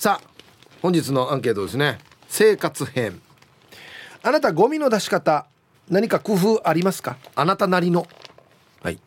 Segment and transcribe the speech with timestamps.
[0.00, 0.30] さあ
[0.80, 1.98] 本日のアンケートですね。
[2.26, 3.20] 生活編。
[4.22, 5.46] あなたゴミの出し方
[5.90, 7.18] 何か工夫ありますか？
[7.34, 8.08] あなたなりの。
[8.82, 8.98] はい。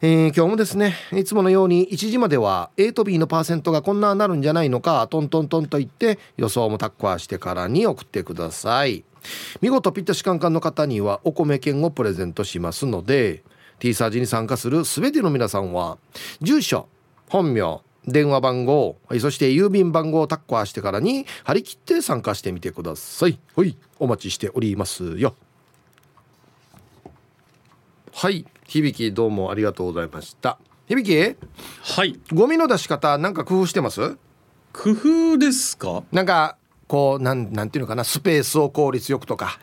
[0.00, 9.04] えー、今日もですねいつものように1時までは A と B のパーセントがこんななるんじゃないのかトントントンと言って予想もタッコアしてからに送ってください。
[9.60, 13.42] 見事ピッタシカンカンの方にはお米券をプレゼントしますので
[13.78, 15.98] T サージに参加する全ての皆さんは
[16.40, 16.88] 住所
[17.28, 23.38] 本名電話番号そして郵便番号をタッコアしてからに張り切って参加してみてください。
[23.56, 25.34] はいお待ちしておりますよ。
[28.18, 28.46] はい。
[28.66, 30.58] 響どうもありがとうございました。
[30.88, 31.36] 響？
[31.82, 32.18] はい。
[32.32, 34.16] ゴミの出し方なんか工夫してます？
[34.72, 36.02] 工夫ですか？
[36.12, 36.56] なんか
[36.88, 38.04] こうなんなんていうのかな？
[38.04, 39.58] スペースを効率よくとか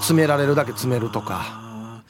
[0.00, 2.02] 詰められるだけ詰めるとか。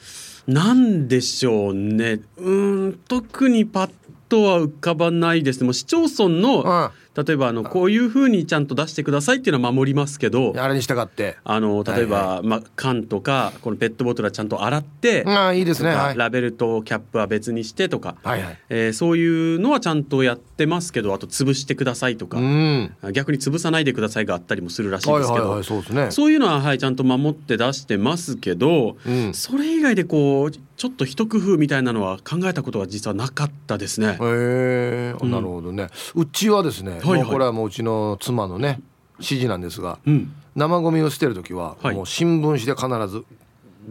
[0.47, 2.21] なんでしょうね。
[2.37, 2.51] う
[2.87, 3.91] ん特にパッ
[4.31, 5.65] とは浮かばないですね。
[5.65, 6.89] もう市町村の、うん。
[7.13, 11.35] 例えばあのこういうふうにちゃんと出してくださいっていうのは守りますけどあれに従って。
[11.43, 34.17] あの例えば、はいはい、まあ、缶とかこのペットボトルはちゃんと洗ってあいいですね、はい、ラベルとキャップは別にしてとか、はいはい、えー、そういうのはちゃんとやってますけどあと潰してくださいとか、うん、逆に潰さないでくださいがあったりもするらしいですけど、そうですね、そういうのは、はい、ちゃんと守って出してますけど、うん、それ以外でこうちょっと一工夫みたいなのは考えたことは実はなかったですね。
[34.19, 35.89] へえ、なるほどね。
[36.15, 38.81] うちはですね、はいはい、これはもううちの妻のね
[39.17, 43.23] 指示なんですが、うん、生ゴミを捨てる時は、はい、もう新聞紙で必ず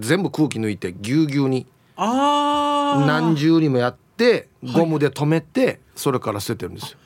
[0.01, 6.99] 全部空気抜いてぎゅうぎゅうに何重にもやってゴムで留めて、はい、それから捨ててるんですよ。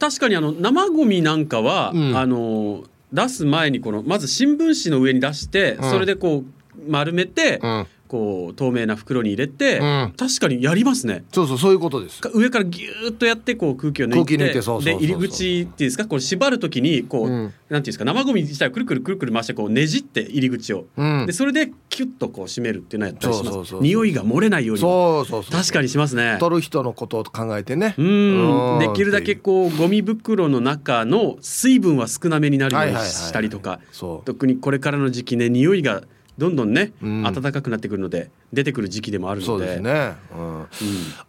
[0.00, 2.82] 確かにあの生ゴミなんかは、うん、あの
[3.12, 11.24] 出す前にこのまず新聞紙の上に出して、うん、それでこう丸めて、うんこう透明な袋に入れて、うん、確かにやりますね。
[11.30, 12.20] そうそうそういうことです。
[12.34, 16.06] 上からギューッとやってこう空気を抜いてで入り口っていうんですか？
[16.06, 18.04] これ縛るときにこう、うん、なんていうんですか？
[18.04, 23.74] 生ゴミ自体をくるくるくるくる回してこうねじって入り口を、うん、でそれでキュッとこう閉めるっていうのをやったりします。
[23.80, 26.38] 匂いが漏れないようにそうそうそう確かにしますね。
[26.40, 27.94] 取る人のことを考えてね。
[27.98, 28.78] うん。
[28.80, 33.80] できるだけこうゴミ袋の中の水分は少なめになるようにしたりとか、
[34.24, 36.02] 特にこれからの時期ね匂いが
[36.38, 39.46] どんどんね、うん、暖かくなってくるので出てくる時期でもあるので。
[39.46, 40.66] そうですね、うん、うん、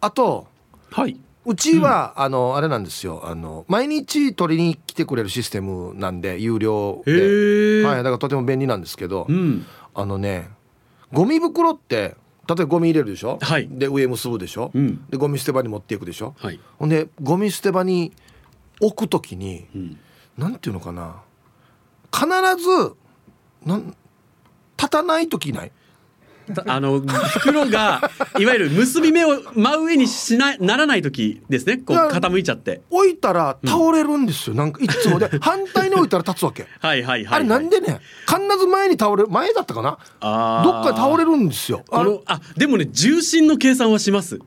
[0.00, 0.46] あと
[0.90, 1.20] はい。
[1.46, 3.22] うちは、うん、あのあれなんですよ。
[3.24, 10.50] あの毎日取りに来てくれるシステムなんで有料で、はい、だからとても便利なんですけど、うん、あのね
[11.12, 12.14] ゴミ袋って
[12.46, 18.12] 例えばゴミ入れるでしょ、はい、で上結ぶでしょ、うん、でゴミ捨て場に持っていくでしょ、はい、ほんでゴミ捨て場に
[18.80, 19.98] 置く時に、うん、
[20.36, 21.22] なんていうのかな。
[22.12, 22.94] 必ず
[23.64, 23.96] なん
[24.80, 25.72] 立たない時ない？
[26.66, 31.78] あの袋がいわゆる結び目を真上にしなならない時ですね。
[31.78, 32.80] こう傾いちゃって。
[32.90, 35.20] 置いたら倒れるんですよ、うん、なんかいつも。
[35.20, 36.66] で 反対に置いたら立つわけ。
[36.80, 38.00] はいはいはい、はい、あれなんでね？
[38.26, 39.98] 必ず前に倒れる前だったかな？
[40.20, 41.84] あどっか倒れるんですよ。
[41.92, 44.40] あのあでもね重心の計算はします。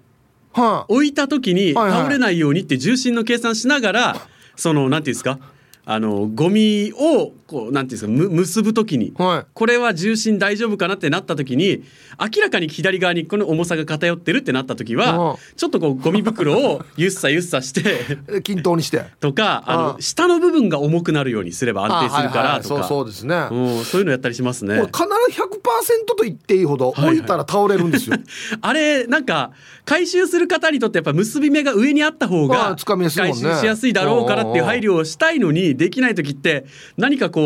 [0.52, 4.20] はあ、置いた時に倒れないようにって重心の計算しながら、はいはい、
[4.58, 5.40] そのなんていうんですか？
[5.86, 11.84] あのゴミをこうなんていうんですかむ結ぶ時に、はい、これは重心大丈夫かなってなった時に
[12.19, 19.04] 明らかに左側にこの重さが偏ってるってなった時はちょっとこうゴミ袋をゆっさゆっさして均等にして。
[19.19, 22.83] とかあの下の部分が重くなるようにすれば安定するからとか。
[22.86, 24.75] そうですね、うん、そういうのやったりしますね。
[24.75, 29.51] 必ず100%と言っていいほど置いたら倒れるんですよ、はいはい、あれなんか
[29.86, 36.66] 回収する方にとってやっぱ結び目が上にあった方が回収しやすいだろうからっていう配慮をしたいのにできない時って
[36.98, 37.43] 何かこう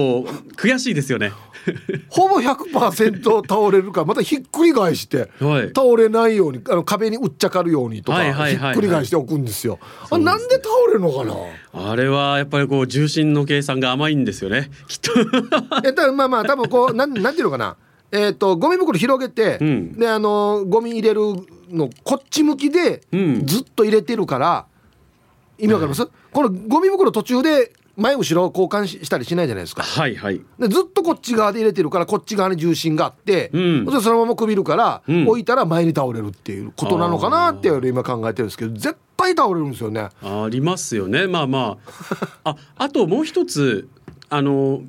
[0.56, 1.32] 悔しいですよね。
[2.10, 9.80] ほぼ100%倒れるからまたひっくり返して、はい、倒れないようにあの壁にうっちゃかるようにとか、ひっくり返しておくんですよ。
[10.10, 11.36] あなんで倒れるのかな？
[11.92, 14.72] あれはやっぱりこう重心の計算が甘いんですよね。
[14.88, 15.12] きっと。
[15.86, 17.76] えたまあまあ多分こう なんなんていうのかな？
[18.12, 21.20] えっ、ー、とゴミ袋広げて、うん、であのゴミ入れる
[21.70, 23.02] のこっち向きで
[23.44, 24.66] ずっと入れてるから、
[25.58, 29.82] 意味わかります、このゴミ袋途中で前後ろ交換したりしないじゃないですか。
[29.82, 30.40] はいはい。
[30.60, 40.10] でずっとこっち側で入れてるからこっち側に重心があって、うん、そのままくびるから、うん、置いたら前に倒れるっていうことなのかなって今考えてるんですけど絶対倒れるんですよね。
[40.22, 41.26] ありますよね。
[41.26, 41.78] まあま
[42.44, 42.52] あ。
[42.52, 43.90] ああともう一つ
[44.30, 44.84] あの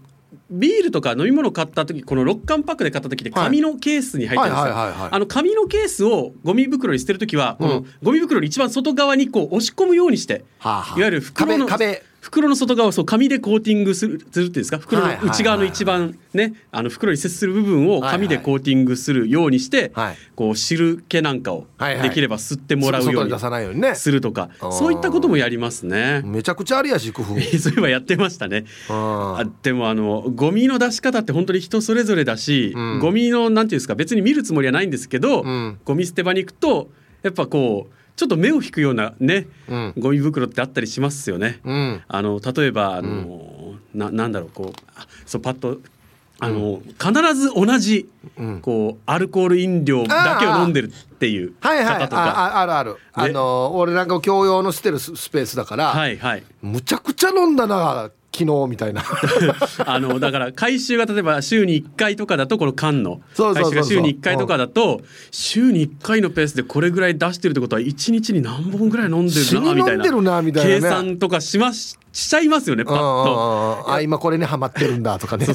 [0.51, 4.75] ビールとか飲み物買った時この6缶パックで買った時って紙のケースに入ってるんですよ。
[5.11, 14.79] あの紙のケースをゴミ袋に捨てる時は、このゴミ袋の一番外側にこう押し込むようにして、いわゆる袋の壁袋の外側をそう紙でコーティングするするっていうんですか？
[14.79, 19.93] 袋の内側の一番ねあの袋に接する部分を紙でコーティングするようにして、
[20.35, 26.23] こう汁気なんかをできれば吸ってもらうようにするとか、そういったこともやりますね。
[26.25, 27.29] めちゃくちゃありやし工夫。
[27.59, 28.65] そういえばやってましたね。
[28.89, 36.91] あでもあのゴミの出し方って本当に人それぞれだし、うん、ゴミのなんていうんですか別に見るつもりはないんですけど、うん、ゴミ捨て場に行くと
[37.23, 41.61] やっぱこうちょっと目を引くようなね、うん、ゴミ袋ってあったりしますよね。
[41.63, 45.79] うん、あの例えばあの、うん、ななんだろうこうそうパッと
[46.41, 48.09] あの、必ず同じ、
[48.63, 52.97] こうアルコール飲料だけを飲んでるっていう方とか、はいはい、ああるある。
[53.13, 59.03] あの俺なんか共用の捨てるスペースだから、はいはい、むちゃくちゃ飲んだな昨日みたいな。
[59.85, 63.21] あのだから回収が例えば週に1回とかだとこの缶の。
[63.37, 69.61] 回収が週に1回とかだと週に1回のペースでこれぐらい出してるってことは1日に何本ぐらい飲んでる
[70.23, 70.81] なみたいな。
[70.81, 73.93] 計算とかしまししちゃいますよねパッと。
[73.93, 75.47] あ今これにはまってるんだとかね。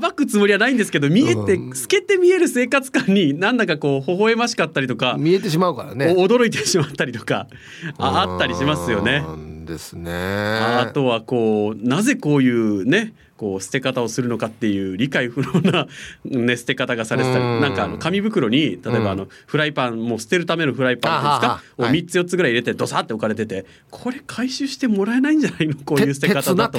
[0.00, 6.14] 暴くつもりはないんですけど見えて透けて見える生活感になんだかこう微笑ましかったりとか見えてしまうからね。
[6.16, 7.46] 驚いてしまったりとか
[7.98, 9.24] ああったりしますよね。
[9.64, 10.12] ですね。
[10.12, 15.86] あとはこうなぜこういうねこう捨て方をするのかっていう理解不能な、
[16.24, 26.78] ね、捨て方がされてたりなんかあの紙袋に例えばあのフライパンもう捨てるためのフライパンですかを3つ4つぐらい入れてドサって置かれててこれ回収してもらえないんじゃないのこういう捨て方だと。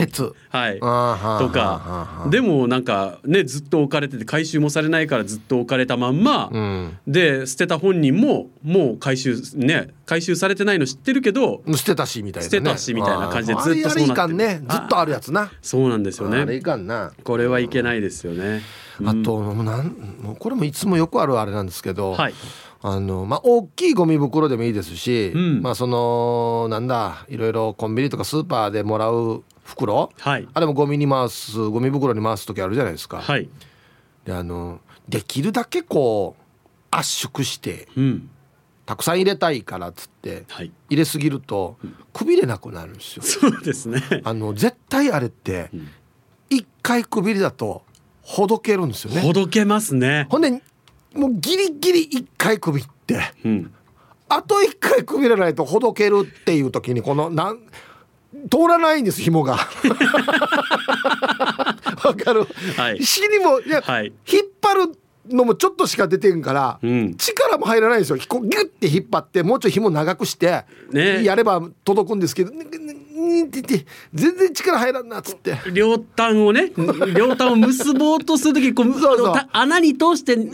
[0.49, 2.27] はい、とか。
[2.29, 14.61] でもなんかねずっと置かれてて回収もされないからずっと置かれたまんま、うん、で捨てた本人ももう回収ね回収されてないの知ってるけど捨てたしみたいな、ね、捨てたしみたいな感じでずっとそうなってね。
[14.69, 15.51] ずっとあるやつな。
[15.61, 17.11] そうなんですよねれいかんな。
[17.23, 18.61] これはいけないですよね、
[18.99, 19.87] うん、あとなん
[20.21, 22.33] もうこれもいつもよくあるあれなんですけど、はい、
[22.81, 33.21] あのまあ大きいゴミ袋でもいいですし、うん、まあそのなんだいろいろコンビニとかスーパーでもらう袋、はい、あれもゴミに回すゴミ袋に回す時あるじゃないですか。
[33.21, 33.49] はい、
[34.25, 34.79] であの
[35.09, 36.43] できるだけこう
[36.91, 38.29] 圧縮して、うん、
[38.85, 41.77] たくさん入れたいからっつって、はい、入れすぎると
[42.13, 43.23] くびれなくなるんですよ。
[43.23, 44.01] そうですね。
[44.23, 45.87] あの絶対あれって、うん
[46.57, 47.83] 一回くびりだと
[48.21, 49.21] ほどけるんですよね。
[49.21, 50.27] ほどけますね。
[50.29, 50.51] ほんで
[51.13, 53.73] もうギリギリ一回くびって、うん、
[54.29, 57.59] あと一回くびらないとほどけるっていう時にこのなん
[58.49, 59.59] 通らないんです紐が。
[62.03, 62.45] わかる、
[62.75, 64.97] はい、にもいや、はい、引っ張る
[65.29, 68.17] のもちょっとしか出てんから、うん、力も入らないんですよ。
[68.17, 72.65] ギュッて引っ張ってもうちょい紐長くして、ね、やれば届くんですけど、ね
[73.45, 75.57] ってて全然力入らんなっつって。
[75.71, 76.71] 両端をね
[77.15, 79.35] 両端を結ぼうとする時こうそうそう。
[79.51, 80.45] 穴に通してね、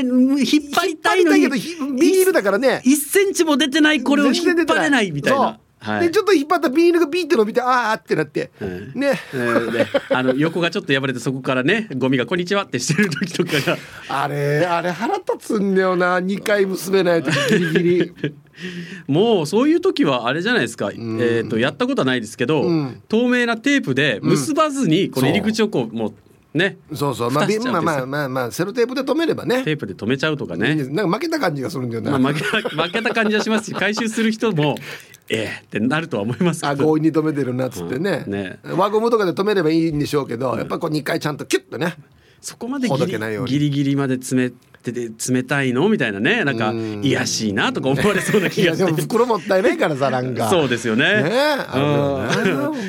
[0.00, 2.82] うん、引っ張りたいのにビールだからね。
[2.84, 5.58] 1センチも出てないこれを引っ張れないみたいな。
[5.84, 13.78] はい、でちょっと引っ張ったビールがビーって伸びてああってなって、うん、ね、えー、あの横がちょっと破れてそこからねゴミが「こんにちは」ってしてる時とかが。
[14.08, 16.18] あれあれ腹立つんだよな。
[16.20, 18.34] 2回結べない時ギリギリ。
[19.06, 26.08] もうそういう時はあれじゃないですか、うん、えーと、やったことはないですけど、うん、透明なテープで結ばずにこの入り口をこうも
[26.54, 27.30] うねそうそう。
[27.30, 29.64] まあまあまあまあまあセロテープで止めればね。
[29.64, 30.74] テープで止めちゃうとかね。
[30.76, 34.76] なんか負けた感じがするんだよな、まあ、負けた負けた感じはしますし回収する人も
[35.28, 38.24] ええってなるとは思いますあ強引に止めてるなっつってね。
[38.26, 38.32] うん。
[38.32, 41.96] ね、輪ゴムとかで止めればいいんでしょうけど、うん、やっぱこう2回ちゃんとキュッとね。
[42.40, 44.50] そこまでギリギリまで詰めっ
[44.84, 48.92] てて冷たいのみたいなねなんかいやしいなとか思われそうな気がして。
[48.92, 50.50] 袋もったいないからさなんか。
[50.50, 51.22] そうですよね。
[51.22, 51.30] ね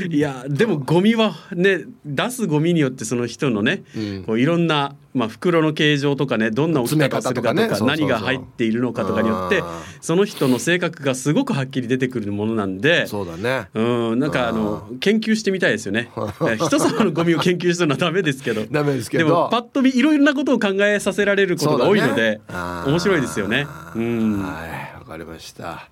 [0.09, 9.63] いやでもゴミはね出すゴミによってその人のね、うん、こういろんなまあ、袋の形状とかねどんな置き方するかとか何が入っているのかとかによって
[10.01, 13.69] その人の性格がすごくはっきり出てくるものなんでそうだね。
[13.73, 16.11] うんなんかあの研究してみたいですよね。
[16.59, 18.65] 人様のゴミを研究するのはダメですけど。
[18.69, 19.25] ダメですけど。
[19.25, 22.41] でもパッと見いろいろなことを考えさせられることが多いので、ね、
[22.85, 23.67] 面白いですよね。
[23.95, 24.41] うん。
[24.43, 25.87] はいわかりました。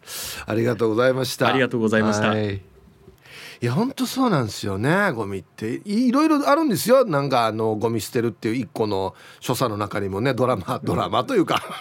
[0.46, 1.48] ありがとうございました。
[1.48, 2.73] ありがとうございました、はい
[3.63, 5.82] いや本当そうなんですよねゴミって。
[5.86, 7.05] いろいろあるんですよ。
[7.05, 11.63] なんかあのゴミ捨てるっていう一個の所作の中にもねドラマドラマというか。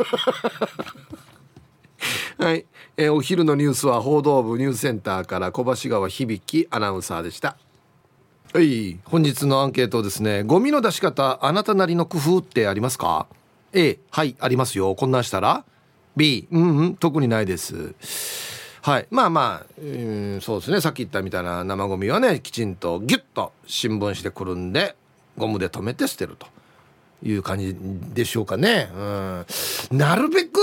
[2.38, 7.56] はい、えー、お昼のニュースは報道部ニュースセンターから小橋川響アナウンサーでした。
[8.54, 9.00] はい。
[9.04, 10.44] 本日のアンケートですね。
[10.44, 13.26] ゴミの出し方あなたなりの工夫ってありますか
[13.72, 14.94] ？A はいありますよ。
[14.94, 15.64] こんなんしたら。
[16.16, 18.51] B うんうん特にないです
[18.82, 19.06] はい。
[19.10, 20.80] まあまあ、うん、そうですね。
[20.80, 24.96] さっき言ったみたいな生ゴミはねきちんとギュッと新聞紙でくるんで
[25.38, 26.48] ゴムで留めて捨てると
[27.22, 27.76] いう感じ
[28.12, 30.58] でしょうかね、うん、なるべく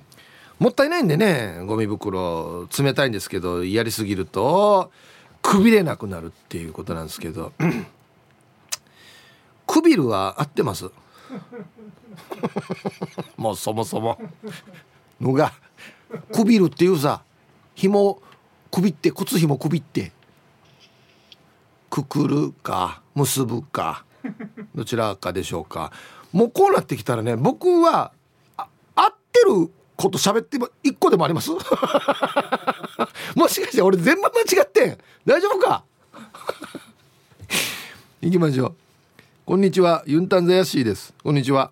[0.58, 4.90] もったいないんでねゴミ袋冷たいんですけどやりすぎると
[5.42, 7.52] くびれなくなるっていうことなんですけど
[9.66, 10.90] くびるは合ってます？
[13.36, 14.18] もうそもそも。
[15.20, 15.52] のが
[16.32, 17.22] くびるっていうさ
[17.78, 18.20] 紐
[18.72, 20.10] くびって靴紐くびって。
[21.88, 24.04] くくるか結ぶか
[24.74, 25.92] どちらかでしょうか。
[26.32, 28.10] もうこうなってきたらね僕は
[28.96, 31.52] 合ってること喋っても一個でもあります？
[33.36, 34.98] もしかして俺全部間違ってん？
[35.24, 35.84] 大丈夫か？
[38.20, 38.74] 行きましょう。
[39.46, 41.14] こんにちはユンタンザヤシーです。
[41.22, 41.70] こんにちは。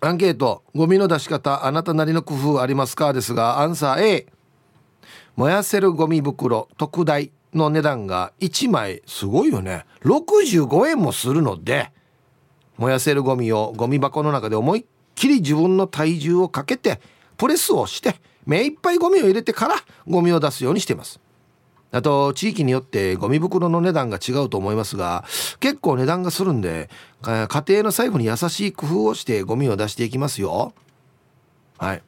[0.00, 3.12] アンケートゴミの出し方あなたなりの工夫ありますか？
[3.12, 4.26] ですがアンサー A
[5.40, 9.86] 燃やせるゴミ袋特大の値段が1枚すごいよね。
[10.04, 11.92] 65円もするので
[12.76, 17.00] 燃やせるゴミをゴミ箱の中で思いっきり自分の体重をかけて
[17.38, 21.18] プレスをして目いっぱいゴミを入れてからゴミを出すようにしています。
[21.90, 25.24] あと地域によってゴミ袋の値段が違うと思いますが
[25.58, 26.90] 結構値段がするんで
[27.22, 30.74] 家庭の財布に優しい工夫をしてゴミを出していきますよ。
[31.78, 32.02] はい。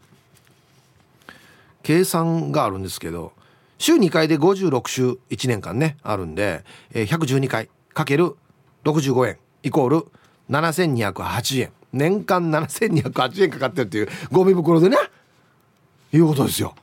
[1.83, 3.33] 計算があるんですけど
[3.79, 8.37] 週2回で56週1年間ねあるんで112回かける
[8.85, 10.07] 65円イコール
[10.51, 11.73] 7208円。
[11.93, 14.97] 年間7208円かかってるっていうゴミ袋でね
[16.13, 16.75] いうことですよ。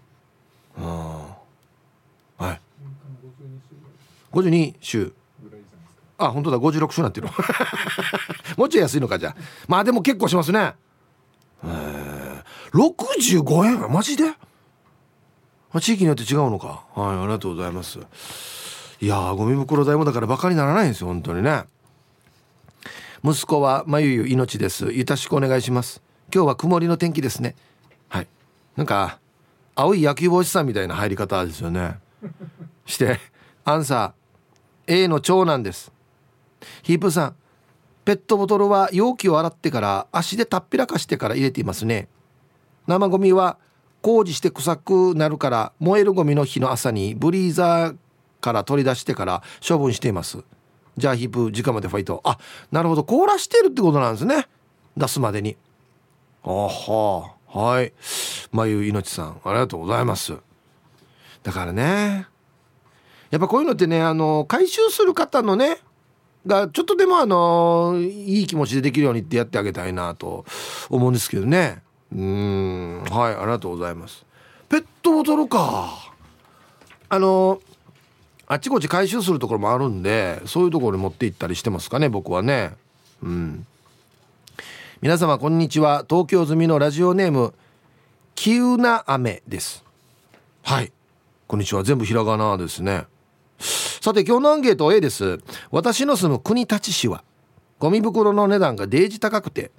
[0.77, 2.62] うん、はい。
[4.32, 5.12] 52週。
[6.18, 6.58] あ本当だ。
[6.58, 7.27] 56週なってる。
[8.56, 9.36] もうちょい安いのかじゃあ。
[9.68, 10.74] まあでも結構しますね。
[11.63, 13.91] え65円？
[13.91, 14.25] マジで？
[15.77, 16.85] 地域によって違うのか。
[16.95, 17.99] はいありがとうございます。
[19.01, 21.63] いやゴミ袋代もだからバカにならないんですよ本当にね。
[23.23, 24.91] 息子はまゆゆ命です。
[24.91, 26.01] よろしくお願いします。
[26.33, 27.55] 今日は曇りの天気ですね。
[28.07, 28.27] はい。
[28.75, 29.19] なんか
[29.75, 31.99] 青い野球帽子さんみたいな入り方ですよね。
[32.85, 33.19] して
[33.63, 35.91] アンサー A の長男です。
[36.81, 37.35] ヒープさん
[38.05, 42.07] ペットボトルは容器を洗ってから足でたっぴらかしてから入れていますね。
[42.88, 43.57] 生ゴミは
[44.01, 47.98] 工事して臭くなるから燃えるゴミの日の朝にブリーザー
[48.41, 50.39] から取り出してから処分しています。
[50.98, 52.22] じゃあヒープ直までファイト。
[52.24, 52.38] あ
[52.72, 53.03] なるほど。
[53.03, 54.48] 凍らしてるってことなんですね。
[54.98, 55.58] 出すまでに。
[56.44, 57.94] あははい。
[58.51, 60.34] 眉いのちさんありがとうございます。
[61.44, 62.27] だからね
[63.32, 65.77] やっぱこういうのってねあの回収する方のね
[66.46, 70.46] がちょっとでもあのいい気持ちでできるようにってやってあげたいなと
[70.89, 71.82] 思うんですけどね。
[72.15, 73.03] うん。
[73.03, 74.25] はいありがとうございます。
[74.67, 76.13] ペットボトルか。
[77.09, 77.61] あの
[78.47, 82.75] あっちこっち回収するところもあるんでそういうところに持って行ったりしてますかね僕はね。
[83.21, 83.65] うん。
[85.01, 86.05] 皆様こんにちは。
[86.09, 87.53] 東京済みのラジオネーム
[88.35, 89.83] 急な雨です。
[90.63, 90.91] はい。
[91.47, 91.83] こんにちは。
[91.83, 93.05] 全部ひらがなですね。
[93.59, 95.39] さて今日のアンケート A です。
[95.71, 97.23] 私の住む国立市は
[97.79, 99.71] ゴミ袋の値段がデージ高くて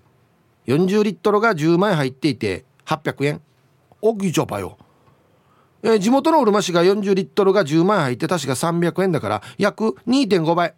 [0.67, 3.41] 40リットルが10枚入っていて800円。
[4.03, 4.79] 大きいちょぱよ。
[5.83, 10.75] えー、地元のうるま市が40リットルが10万入って確か300円だから約2.5倍。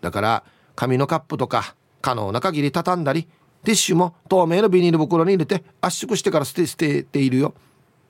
[0.00, 3.24] だから紙のカップとか可能な限り畳んだり
[3.64, 7.54] ティッシュも透明のビニール袋に入れて圧縮してから捨て捨てているよ。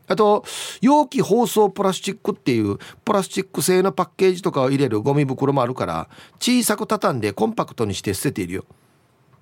[0.09, 0.45] あと
[0.81, 8.65] 容器包装プラスチックっていうプラスチック製のパッケージとかを入れるゴミ袋もあるから小さく畳んでコンパクトにして捨てているよ。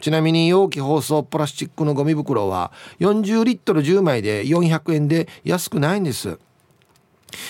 [0.00, 6.38] ちなみに容器包装プラスチックのゴミ袋は40リットル10枚で400円で安くないんです。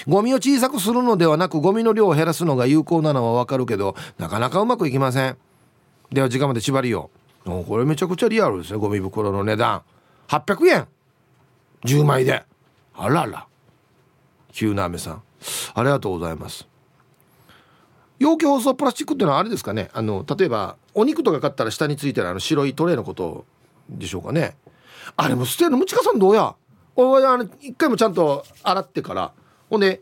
[0.07, 5.37] ゴミを小さくするのではなくゴミの量を減らすのが有効なのはわかるけどなかなかうまくいきません。
[6.11, 7.11] では時間まで縛りよ
[7.45, 9.83] これめちゃくちゃリアルですねゴミ袋の値段。
[10.29, 10.87] 800円。
[11.85, 12.45] 10枚で。
[12.95, 13.47] あらら。
[14.53, 15.23] 急な雨さん。
[15.75, 16.67] ありがとうございます。
[18.19, 19.91] 容器包装プラスチックっていうのはあれですかね？
[19.93, 23.45] あの例えばお肉とか買ったら下についてるあの白いトレーのこと
[23.89, 24.57] でしょうかね？
[25.17, 26.55] あれも捨てるのむちかさんどうや？
[26.97, 29.33] 俺あの一回もちゃんと洗ってから
[29.69, 30.01] ほんで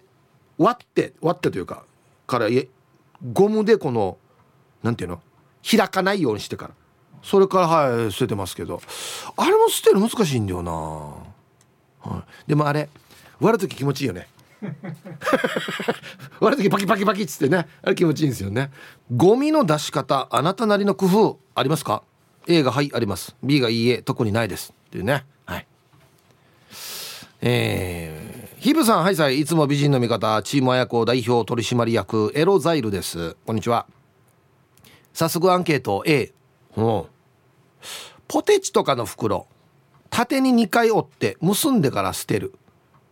[0.58, 1.84] 割って割ってというか
[2.26, 2.68] からいえ
[3.32, 4.18] ゴムでこの
[4.82, 5.20] なんていうの？
[5.68, 6.74] 開かないようにしてから。
[7.22, 8.82] それからはい捨ててますけど。
[9.36, 10.72] あれも捨てる難しいんだよな。
[10.72, 12.88] はい、でもあれ
[13.40, 14.26] 割る時気持ちいいよね。
[16.40, 17.66] 割る時パキパキパキっつってね。
[17.82, 18.70] あれ気持ちいいんですよね。
[19.14, 22.02] ゴミの出し方あなたなりの工夫ありますか
[22.46, 23.34] ？A がはいあります。
[23.42, 24.72] B がいいえ特にないです。
[24.88, 25.24] っていうね。
[25.44, 25.66] はい。
[27.40, 29.40] えー、ヒブさんはいさい。
[29.40, 33.36] いつも美人の味方チーム綾子代表取締役エロザイルです。
[33.46, 33.86] こんにちは。
[35.12, 36.32] 早速アンケート A
[36.76, 36.82] う。
[36.82, 37.04] ん
[38.28, 39.46] ポテチとかの袋
[40.08, 42.54] 縦に2回折って結んでから捨てる。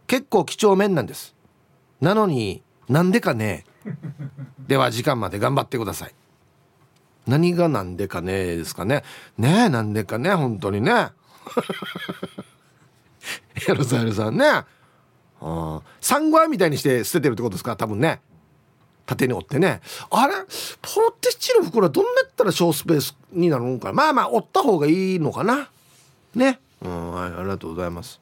[0.06, 1.34] 結構几帳面なんです。
[2.00, 3.64] なのになんでかね
[4.66, 6.14] では時間まで頑張ってください。
[7.26, 9.04] 何がなんでかねですかね。
[9.38, 11.08] ねえなんでかね本当にね。
[13.68, 14.64] エロザイルさんね。
[16.00, 17.76] サンゴアみたいにして捨ててるってことですか？
[17.76, 18.20] 多分ね。
[19.06, 19.80] 縦に折ってね。
[20.10, 20.34] あれ？
[20.82, 25.68] ポテチの袋はどんなやったら小スペースになるのかまあまあ折った方がいいのかな？
[26.34, 26.60] ね。
[26.82, 28.20] うんはいありがとうございます。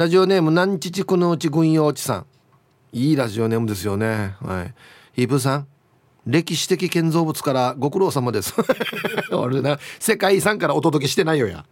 [0.00, 2.26] ラジオネーム南父くのうち軍用地さん。
[2.90, 4.34] いいラジオネームですよね。
[4.40, 4.74] はい。
[5.12, 5.66] ヒープさん。
[6.24, 8.54] 歴史的建造物からご苦労様です。
[9.30, 11.66] 俺な世界遺産からお届けしてないよや。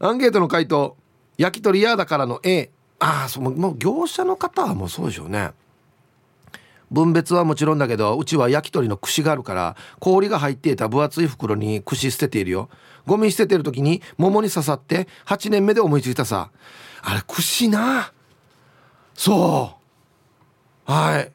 [0.00, 0.96] アンケートの回答。
[1.38, 5.52] 焼き鳥屋だからの A ああもう業者の方はもうそうでしょうね。
[6.90, 12.68] 分別はもちろんだけどうちは焼き鳥の串があるから氷が入っていた分厚い袋に串捨てているよ。
[13.06, 16.50] ゴミ捨ててる時に桃に刺さって8年目で思いついたさ。
[17.02, 18.12] あれ串な。
[19.14, 19.76] そ
[20.88, 20.92] う。
[20.92, 21.32] はい。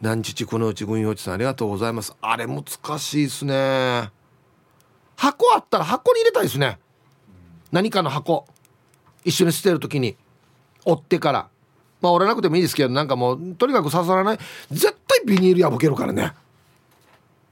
[0.00, 2.14] 南父このうち軍用地さんありがとうございます。
[2.20, 2.64] あれ難
[2.98, 4.10] しいですね。
[5.16, 6.78] 箱あったら箱に入れたいですね。
[7.72, 8.46] 何かの箱。
[9.24, 10.16] 一緒に捨てる時に。
[10.84, 11.48] 折ってから。
[12.04, 14.38] まあ折らなくてもいいですけどなんかもうとにかく刺さらない。
[14.70, 16.32] 絶対ビニール破けるからね。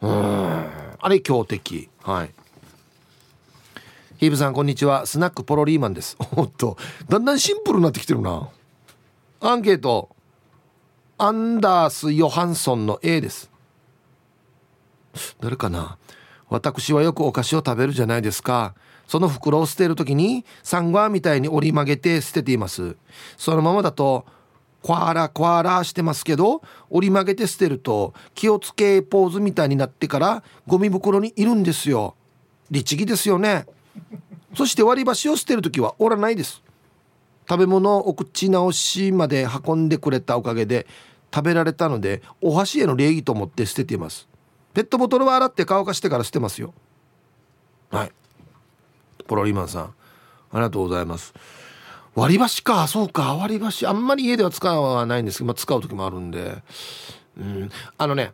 [0.02, 0.70] うん。
[1.00, 1.88] あれ強敵。
[2.02, 2.30] はい。
[4.18, 5.06] ヒーブさんこんにちは。
[5.06, 6.18] スナックポロリーマンです。
[6.36, 6.76] おっと。
[7.08, 8.50] だんだんシンプルになってきてるな。
[9.40, 10.10] アンケート。
[11.16, 13.50] アンダース・ヨハンソンの A です。
[15.40, 15.96] 誰かな。
[16.50, 18.74] 私はよくお菓子を食べるじゃないですか。
[19.06, 22.96] その袋を捨てる時にサンゴアみたいに折り曲げて捨てています。
[23.38, 24.26] そのままだと
[24.82, 32.16] コアラコアラしてますけど折り曲げて捨てると気をつけポーズみたいになってからゴミ袋にいるんですよ。
[32.70, 33.66] 律儀ですよね。
[34.54, 36.62] そして割り箸を捨てる時は折らないです。
[37.48, 40.86] 食べ物をお口直しまで運んでくれたおかげで
[41.34, 44.28] 食べられたのでお箸への礼儀と思って捨てています。
[44.74, 46.72] ペットボトルは洗って乾かしてから捨てますよ。
[47.90, 48.12] はい。
[49.26, 49.84] ポロリマンさん。
[49.84, 49.94] あ
[50.54, 51.34] りがとうございます。
[52.14, 52.86] 割り箸か。
[52.88, 53.34] そうか。
[53.36, 53.86] 割り箸。
[53.86, 56.62] あんまり家では使わないんですけど、まあ、使う時もあるんで。
[57.38, 57.70] うん。
[57.98, 58.32] あのね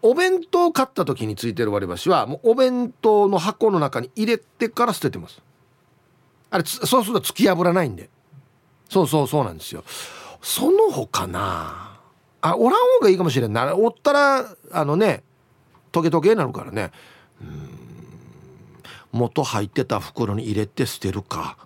[0.00, 5.40] お弁当買った時についてる割り箸はもうお弁当の箱の中に入れてから捨ててます。
[6.50, 8.10] あれそうすると突き破らないんで。
[8.88, 9.84] そうそうそうなんですよ。
[10.40, 11.98] その他な
[12.40, 13.76] あおらん方がいいかもしれんな。
[13.76, 15.22] おったらあのね
[15.92, 16.90] トゲトゲになるからね。
[17.40, 17.70] うん。
[19.12, 21.56] 元入ってた袋に入れて捨てるか。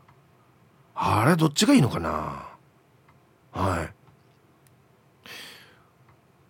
[0.99, 2.49] あれどっちがいいのかな？
[3.53, 3.93] はい。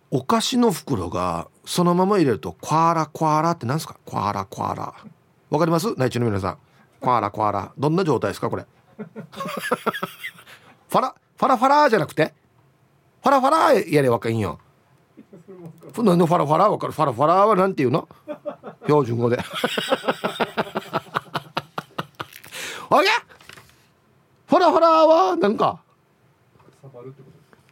[0.09, 3.97] お菓子の袋がそのまま入れるとコアラコアラって何ですか？
[4.05, 4.93] コアラコアラ。
[5.49, 5.93] わかります？
[5.97, 6.57] 内地の皆さん。
[7.01, 7.73] コアラコアラ。
[7.77, 8.49] どんな状態ですか？
[8.49, 8.65] これ。
[8.97, 12.33] ファラファラファラじゃなくて？
[13.21, 14.59] ファラファラやれわかんよ。
[15.97, 16.69] 何のファラファラ？
[16.69, 16.93] わかる？
[16.93, 18.07] ファラファラはなんていうの？
[18.85, 19.37] 標準語で。
[22.89, 23.09] あげ
[24.47, 25.81] ファラファラはなんか。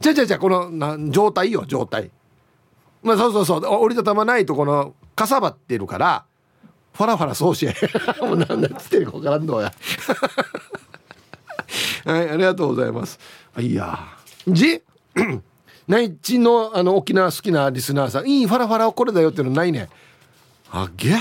[0.01, 2.11] じゃじゃじゃこのな状態よ状態。
[3.01, 3.65] まあそうそうそう。
[3.65, 6.25] 折りたたまないとこのかさばってるから
[6.93, 7.65] ファラファラそうし
[8.21, 9.73] もう何だっつってるか分からんのや。
[12.05, 13.19] はいありがとうございます。
[13.57, 13.99] いや。
[14.47, 14.81] じ
[15.87, 19.89] 内地のあの沖縄好きなリスナーさんいいファラファラこれだよっていうのないね。
[20.71, 21.15] あげ。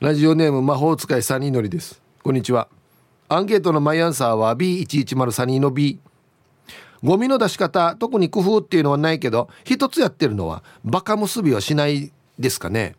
[0.00, 2.00] ラジオネーム魔法使いサニーのりです。
[2.22, 2.68] こんにちは。
[3.30, 6.00] アンケートのマイアンサーは B110 サニーの B
[7.04, 12.96] ゴミの出し方特に工夫っていうのはないけど一つやってるのはバカ結びはしないですかね。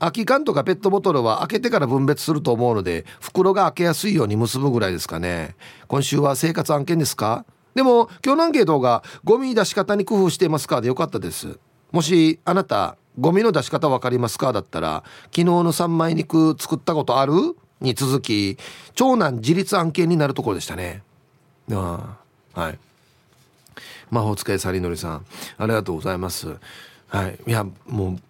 [0.00, 5.54] 空き缶とかペットボトルは開けてから分別すると思うので袋が開けやすいように結ぶぐらいですかね。
[5.86, 7.44] 今週は生活案件ですか？
[7.76, 11.58] でも今日のアンケートがゴミ出し方に工夫していますかでよかったです。
[11.92, 17.32] もしあなたゴミの出し方分かりますかだったら昨日の三枚肉作ったことある？
[17.80, 18.58] に続き
[18.94, 21.02] 長男自立案件になるところでしたね。
[21.70, 22.18] あ
[22.54, 22.78] はい。
[24.10, 25.26] 魔法使いサリノリさん
[25.58, 26.56] ありがとうございます。
[27.08, 27.38] はい。
[27.46, 28.20] いやもう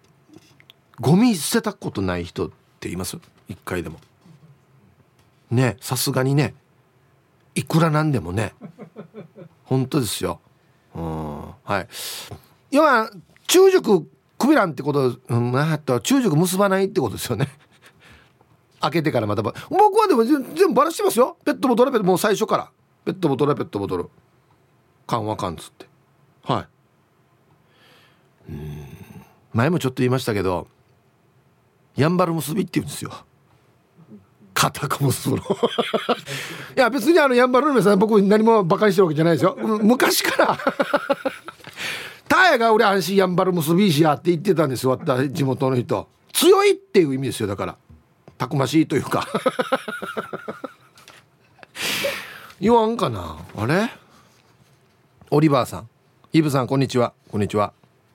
[0.99, 3.17] ゴミ捨てたことない人っています？
[3.47, 3.99] 一回でも。
[5.49, 6.53] ねさすがにね。
[7.55, 8.53] いくらなんでもね。
[9.63, 10.39] 本当ですよ。
[10.95, 11.87] うんはい。
[12.71, 13.09] 要は
[13.47, 14.07] 中熟
[14.37, 17.47] クビランってこと、うん、なと中熟結ばないってことですよね。
[18.81, 19.55] 開けてからまた僕
[19.99, 21.37] はでも全部バラしてますよ。
[21.43, 22.71] ペットボトルペットもう最初から。
[23.05, 24.09] ペットボトルペットボトル。
[25.07, 25.85] 缶は缶つって。
[26.43, 26.67] は
[28.47, 28.51] い。
[28.51, 28.85] うん。
[29.53, 30.67] 前もちょっと言いましたけど
[31.95, 33.11] やんばる結びって言うんですよ。
[34.53, 35.45] 肩か結ぶのい
[36.75, 39.55] や別にあのやんばるの皆さん僕何もバカにしてるわけじゃないですよ。
[39.57, 40.57] 昔から。
[42.27, 44.99] ターヤが俺安心やんばる結び石やって言ってたんですよ
[45.31, 46.07] 地元の人。
[46.31, 47.77] 強いっていう意味ですよだから。
[48.39, 49.27] たくましいというか。
[52.59, 53.37] 言わんかな。
[53.55, 53.91] あれ？
[55.29, 55.89] オリバーさん。
[56.31, 57.13] イブさんこんにちは。
[57.29, 57.73] こんにちは。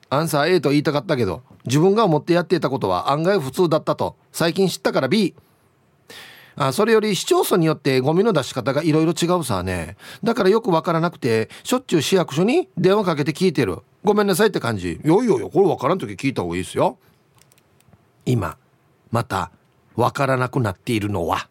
[0.09, 5.33] アンサー A と言いたかったけど自分が思ってやっていたことは案外普通だったと最近知ったから B
[6.55, 9.97] あそれより市町村によってゴミの出し方がいろいろ違うさね。
[10.23, 13.79] だからよくわからなくてしょっちゅう市役所に電話かけて聞いてる。
[14.03, 14.99] ごめんなさいって感じ。
[15.03, 16.97] よいよいよこれわからん時聞いた方がいいですよ。
[18.25, 18.57] 今
[19.11, 19.51] また
[19.95, 21.47] わからなくなっているのは。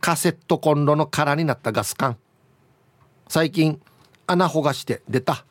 [0.00, 2.16] カセットコンロの空になったガス管。
[3.28, 3.80] 最近
[4.26, 5.44] 穴ほがして出た。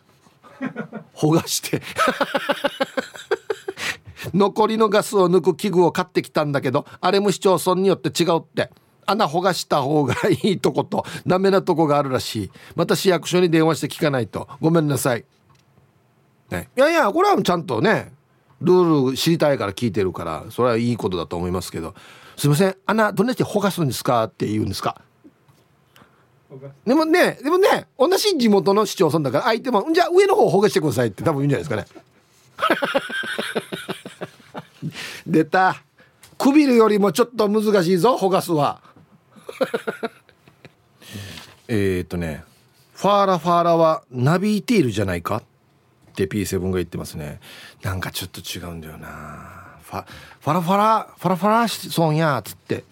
[1.13, 1.81] ほがして。
[4.33, 8.71] 残りのガスを抜く器具を買ってきたんだけどあれも市町村によって違うって。
[9.09, 12.51] 穴ほがした方がいいとことダメなとこがあるらしい。
[12.75, 14.49] また市役所に電話して聞かないと。
[14.59, 15.23] ごめんなさい、
[16.49, 18.11] ね、いやいやこれはちゃんとね
[18.61, 21.93] ルール知りたいから聞いてるからそれはいいことだと思いますけど
[22.37, 25.01] すいません穴どんなしてほがすんですかって言うんですか？
[26.85, 32.07] でもねでもね同じ地元の市町村だから相手もじゃあ上の方ほがしてくださいって多分言うんじゃないですかね。
[35.27, 35.83] 出た。
[36.37, 38.81] くびるよりもちょっと難しいぞほがすは。
[41.67, 42.43] えっとね
[42.93, 45.41] ファーラファーラはなびいているじゃないか？
[46.25, 47.39] P7 が言ってますね。
[47.83, 49.77] なんかちょっと違うんだよな。
[49.83, 50.05] ファ
[50.41, 52.83] ファラファラファラファラしそうやっつって。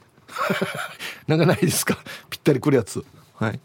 [1.28, 1.98] なんかないですか？
[2.30, 3.04] ぴったりくるやつ。
[3.36, 3.60] はい。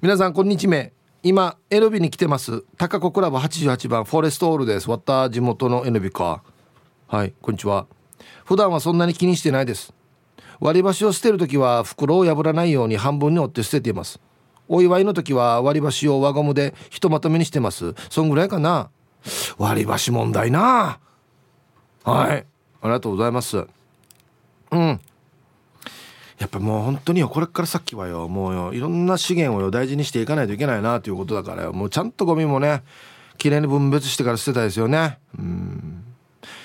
[0.00, 0.86] 皆さんこんにちは
[1.22, 2.62] 今 NB に来てます。
[2.76, 4.88] 高子クラブ88番フォレストオールです。
[4.88, 6.42] わた地元の NB か。
[7.08, 7.86] はいこんにちは。
[8.44, 9.92] 普段はそんなに気にしてないです。
[10.60, 14.20] 割り箸を捨てる時は袋を破らないように半分に折って捨てています。
[14.68, 17.94] お祝いの時は割り箸を輪ゴムでひとまとめにしてます。
[18.10, 18.90] そんぐらいかな。
[19.58, 21.00] 割り箸問題な。
[22.04, 22.46] はい。
[22.80, 23.66] ありがとうございます。
[24.70, 25.00] うん。
[26.38, 31.72] やっぱもう本当によこれからさっきはよもうよいろんな資源をよ大事にしていかないといけないなということだからよ。
[31.72, 32.84] もうちゃんとゴミもね
[33.38, 35.18] きれいに分別してから捨てたいですよね。
[35.36, 36.04] うん。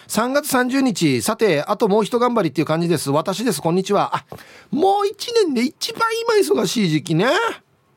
[0.07, 3.09] 3月30日さてあともう一頑張りっていう感じです。
[3.09, 3.61] 私です。
[3.61, 4.15] こんにちは。
[4.15, 4.25] あ
[4.69, 6.01] もう1年で一番
[6.37, 7.27] 今忙しい時期ね。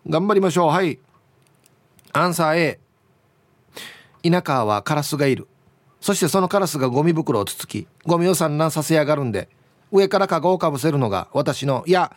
[0.08, 0.70] 頑張りましょう。
[0.70, 1.00] はい。
[2.12, 2.80] アンサー A
[4.22, 5.48] 田舎はカラスがいる。
[6.00, 9.48] そしてそのカラスがゴミ袋をつつきゴミを散乱させやがるんで
[9.90, 12.14] 上からカゴをかぶせるのが私のいや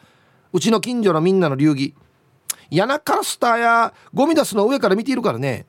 [0.53, 1.95] うちの近所のみんなの流儀。
[2.69, 5.65] 嫌なカラスターやゴミ出すの上から見ているからね。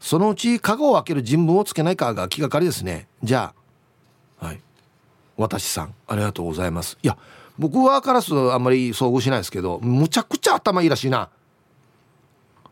[0.00, 3.08] そのうちカゴを開ける人文をつけないかが気がかりですね。
[3.22, 3.54] じゃ
[4.40, 4.60] あはい。
[5.38, 6.98] 私さんありがとうございます。
[7.02, 7.16] いや
[7.58, 11.30] 僕はカラスあんまり遭遇しないですけどむちゃくちゃ頭いいらしいな。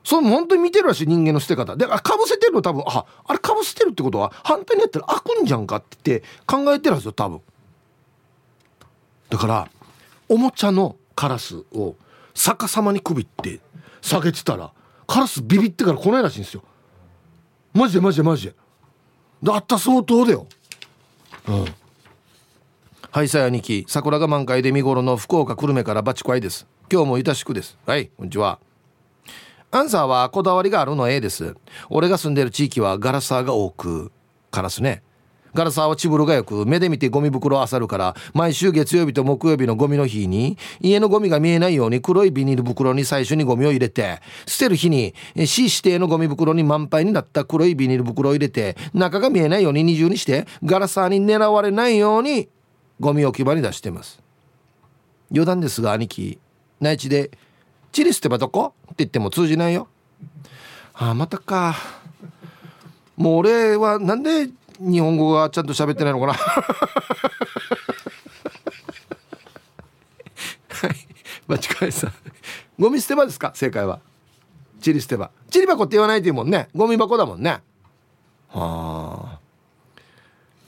[0.07, 1.75] そう本当に見てるらしい人間の捨て方。
[1.75, 7.41] でかぶせてるの多分ああれかぶせてるってことは反対にやったら開くんじゃんかって考えてるんですよ多分。
[9.31, 9.69] だから
[10.29, 11.97] おもちゃのカラスを
[12.35, 13.59] 逆さまに首って
[14.01, 14.73] 下げてたら
[15.09, 16.63] カラスビビってから来ないらしいんですよ。
[17.75, 18.55] マジでマジでマジで。
[19.43, 20.47] だった相当だよ。
[21.49, 21.65] うん。
[23.11, 26.65] はいさや兄貴桜が満開で見頃の福岡久留米からバチコアイです。
[26.93, 27.77] 今日もいたしくです。
[27.85, 28.61] はいこんにちは。
[29.77, 31.55] アンサーはこだわりがあるの A です。
[31.91, 34.11] 俺が住んでる地域はガラサーが多く。
[34.51, 35.03] カラスね。
[35.53, 45.15] ガラサーはチブルがよく目で見てゴミ袋を漁るから毎週月曜日と木曜日のゴミの日に家のゴミが見えないように黒いビニール袋に最初にゴミを入れて捨てる日に
[45.47, 52.51] 市指定のゴミ袋に満杯になった黒いビニール袋を入れて中が見えないように二重にしてガラサーに狙われないように
[53.01, 54.23] ゴミ置き場に出してます。
[55.31, 56.39] 余談ですが兄貴
[56.81, 57.31] 内地で
[57.97, 59.89] 「チリ捨てばどこ?」って言っても通じないよ。
[60.93, 61.75] ああまたか。
[63.17, 66.35] もう俺はなんで日本語がちゃんと喋ってないのかな？
[66.35, 66.43] は
[70.89, 70.91] い。
[71.49, 72.13] 間違えさ
[72.79, 73.53] ゴミ捨て場ですか？
[73.55, 74.01] 正解は。
[74.83, 75.31] チリ捨て場。
[75.49, 76.69] チリ箱って言わないというもんね。
[76.75, 77.63] ゴミ箱だもんね。
[78.51, 79.39] はあ。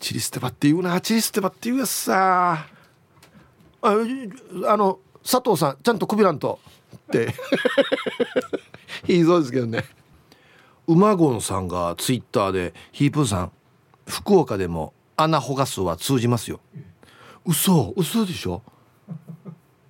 [0.00, 0.98] チリ捨て場って言うな。
[1.02, 2.66] チリ捨て場って言うやつさ。
[3.82, 3.92] ああ
[4.78, 6.58] の佐藤さんちゃんと首らんと。
[9.06, 9.84] 言いそうですけどね。
[10.86, 13.52] 馬ゴさんがツイッターで「ヒープーさん
[14.08, 16.60] 福岡でも穴ほがすは通じますよ」
[17.44, 18.62] 嘘嘘でしょ？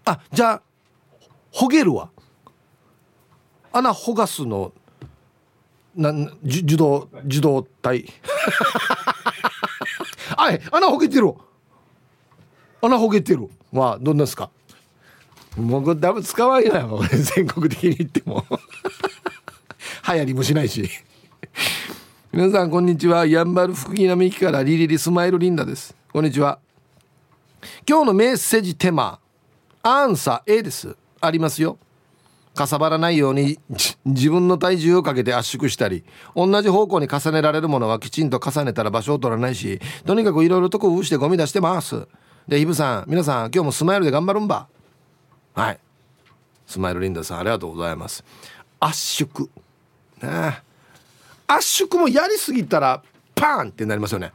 [0.04, 0.62] あじゃあ
[1.52, 2.10] ほげるわ。
[3.72, 4.72] 穴ほがすの
[5.94, 8.06] なん受動受動体。
[10.36, 11.34] あい穴ほげてる。
[12.80, 13.48] 穴ほげてる。
[13.72, 14.50] はどんなですか？
[15.58, 17.00] もう多分使わんよ
[17.36, 18.44] 全国的に言っても。
[20.08, 20.88] 流行りもしないし。
[22.32, 23.26] 皆さんこんにちは。
[23.26, 25.94] やんばる福木並木からリリリスマイルリンダです。
[26.12, 26.60] こんにちは。
[27.88, 29.18] 今日のメッセージテーマ
[29.82, 30.96] アンサー A です。
[31.20, 31.78] ありますよ。
[32.54, 33.58] かさばらないように
[34.04, 42.06] 自分の体重をかけて圧縮したり同じ方向に重ねられるものはきちんと重ねたら場所を取らないしとにかくいろいろと工夫してゴミ出してます。
[42.48, 44.68] でイブさん皆さん今日もスマイルで頑張るんば。
[45.58, 45.78] はい。
[46.68, 48.22] スマイルリンダさんありがとうございます。
[48.78, 49.48] 圧縮。
[50.22, 50.62] ね
[51.48, 53.02] 圧縮もやりすぎたら
[53.34, 54.32] パーンってなりますよね。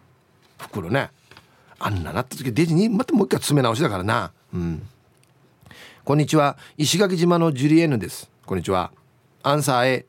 [0.57, 1.11] 袋ね。
[1.79, 4.33] あんななった時デジにまたもう一回詰め直しだからな。
[4.53, 4.85] うん。
[6.03, 6.57] こんにちは。
[6.75, 8.29] 石垣島のジュリエヌです。
[8.45, 8.91] こんにちは。
[9.43, 10.05] アンサー A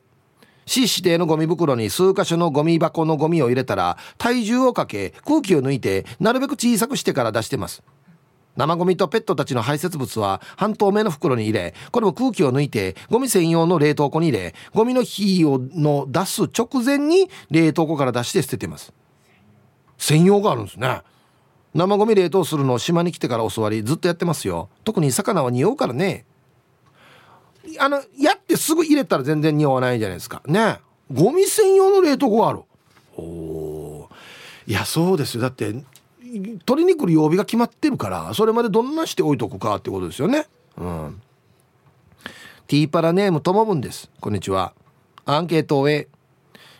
[0.66, 7.84] 市指定のゴミ袋に数箇所のゴミ箱のゴミを入れたら体重をかけ空気を抜いてなるべく小さくしてから出してます。
[8.56, 18.92] 生ゴミとペットたちの排泄物は半透明の袋に入れこれも空気を抜いてゴミ専用の冷凍庫に入れゴミの火をの出す直前に冷凍庫から出して捨ててます。
[19.98, 21.02] 専用があるんですね。
[21.74, 24.68] 生ゴミ冷凍するのを島に来てから教わりずっとやってますよ。
[24.84, 26.24] 特に魚は匂うからね。
[27.80, 30.42] あのやってすぐ入れたら全然匂わないじゃないですか。
[30.46, 30.78] ね。
[31.12, 32.62] ゴミ専用の冷凍庫がある。
[33.16, 34.08] お
[34.66, 35.42] いやそうですよ。
[35.42, 35.74] だって
[36.64, 40.46] 取りに来る曜日が決まってるからそれまでどんなして置いとくかってことですよね。
[40.76, 41.20] うん。
[42.66, 44.10] ティーパラネームともぶんです。
[44.20, 44.72] こんにちは。
[45.26, 46.08] アンケートを A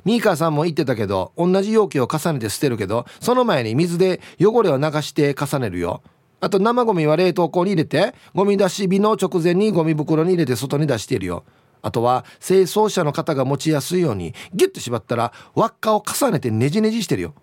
[0.05, 6.03] ミーカーさんも言ってたけど同じ容器を重ねて捨てるけどその前に水で汚れを流して重ねるよ。
[6.41, 11.45] あと生ゴミは冷凍庫に入れてゴミ出し日の直前にゴミ袋に入れて外に出しているよ。
[11.81, 17.35] あとは清掃者の方が持ちやすいようにギュッと縛ったら輪っかを重ねてねじねじしてるよ。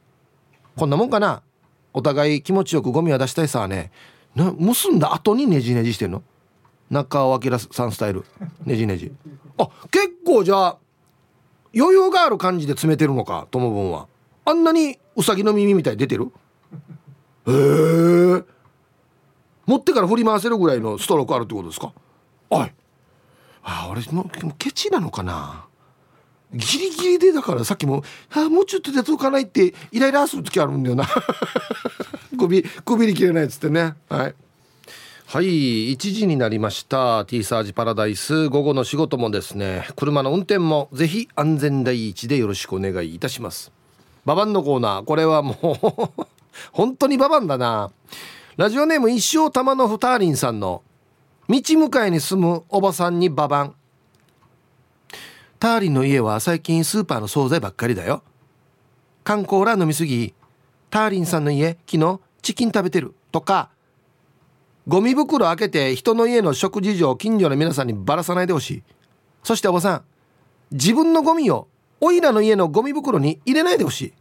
[0.76, 1.42] こんなもんかな？
[1.94, 3.92] お互い気持ちよくゴミは出したいさね。
[4.36, 6.24] な結んだ後にねじねじしてんの？
[6.90, 8.24] 中尾明さんスタイル。
[8.66, 9.12] ねじねじ
[9.58, 10.78] あ結構じゃあ
[11.76, 14.08] 余裕がある感じで詰めてるのか友分は。
[14.46, 16.32] あんなにウサギの耳みたいに出てる？
[17.48, 18.44] へえ。
[19.66, 21.94] 持ってから振り回せるぐらいのストロークあるってことですか？
[22.50, 22.72] おい。
[23.64, 25.66] あ俺もケチなのかな？
[26.54, 28.04] ギリギリでだからさっきも
[28.36, 31.08] 「あもうちょっとで届かない」ってイライラする時あるんだよな。
[32.38, 33.96] 首首に切れないっつってね。
[34.10, 34.36] はい。
[35.28, 37.24] はい1時になりました。
[37.24, 39.88] T サージパラダイス午後の仕事もですね。
[39.96, 43.72] 車の運転もぜひ安全第一でよろしくお願いいたします。
[44.26, 45.06] ババンのコーナー。
[45.06, 45.56] これはも
[46.18, 46.26] う
[46.74, 47.92] 本当にババンだな。
[48.58, 50.84] ラジオネーム一生玉のふたーりんさんの
[51.48, 53.76] 道向かいに住むおばさんにババン。
[55.62, 58.24] ターリンの家は最近スーパーの惣菜ばっかりだよ。
[59.24, 60.34] 観光ら飲みすぎ
[60.90, 63.70] ターリンさんの家昨日チキン食べてるとか
[64.88, 68.84] ゴミ袋開けて人の家の食事情近所の皆さんにばらさないでほしい。
[69.44, 70.04] そしておばさん
[70.72, 71.68] 自分のゴミを
[72.00, 74.14] おいらの家のゴミ袋に入れないでほしい。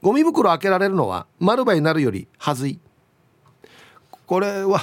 [0.00, 2.80] ゴミ袋開けられるのは丸場になるよりはずい。
[4.24, 4.80] これは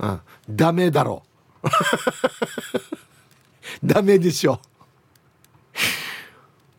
[0.00, 1.33] う ん、ダメだろう
[3.84, 4.60] ダメでしょ。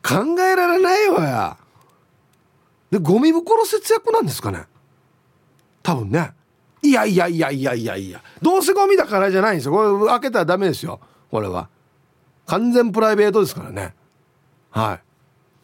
[0.04, 1.58] 考えられないわや。
[2.92, 4.66] でゴミ袋節約なんですかね。
[5.82, 6.32] 多分ね。
[6.82, 8.22] いやいやいやいやいやいや。
[8.42, 9.74] どうせゴミだからじゃないんですよ。
[9.74, 11.00] これ開けたらダメですよ。
[11.32, 11.70] これは。
[12.46, 13.96] 完全プライベートですからね。
[14.70, 15.00] は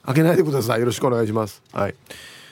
[0.03, 0.05] い。
[0.07, 0.79] 開けないでください。
[0.79, 1.61] よろしくお願いします。
[1.71, 1.95] はい。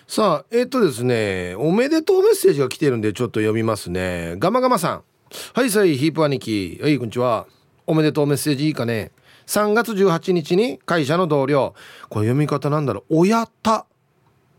[0.08, 4.36] さあえっ、とですねおめでとうメッセージが来てるんでちょっと読みますね。
[4.38, 5.04] ガマガマさん。
[5.54, 6.80] はいさいヒープ兄貴。
[6.82, 7.46] はいこんにちは。
[7.86, 9.12] おめでとうメッセージいいかね。
[9.46, 11.76] 3月18日に会社の同僚。
[12.10, 13.20] これ読み方なんだろう。
[13.20, 13.86] 親田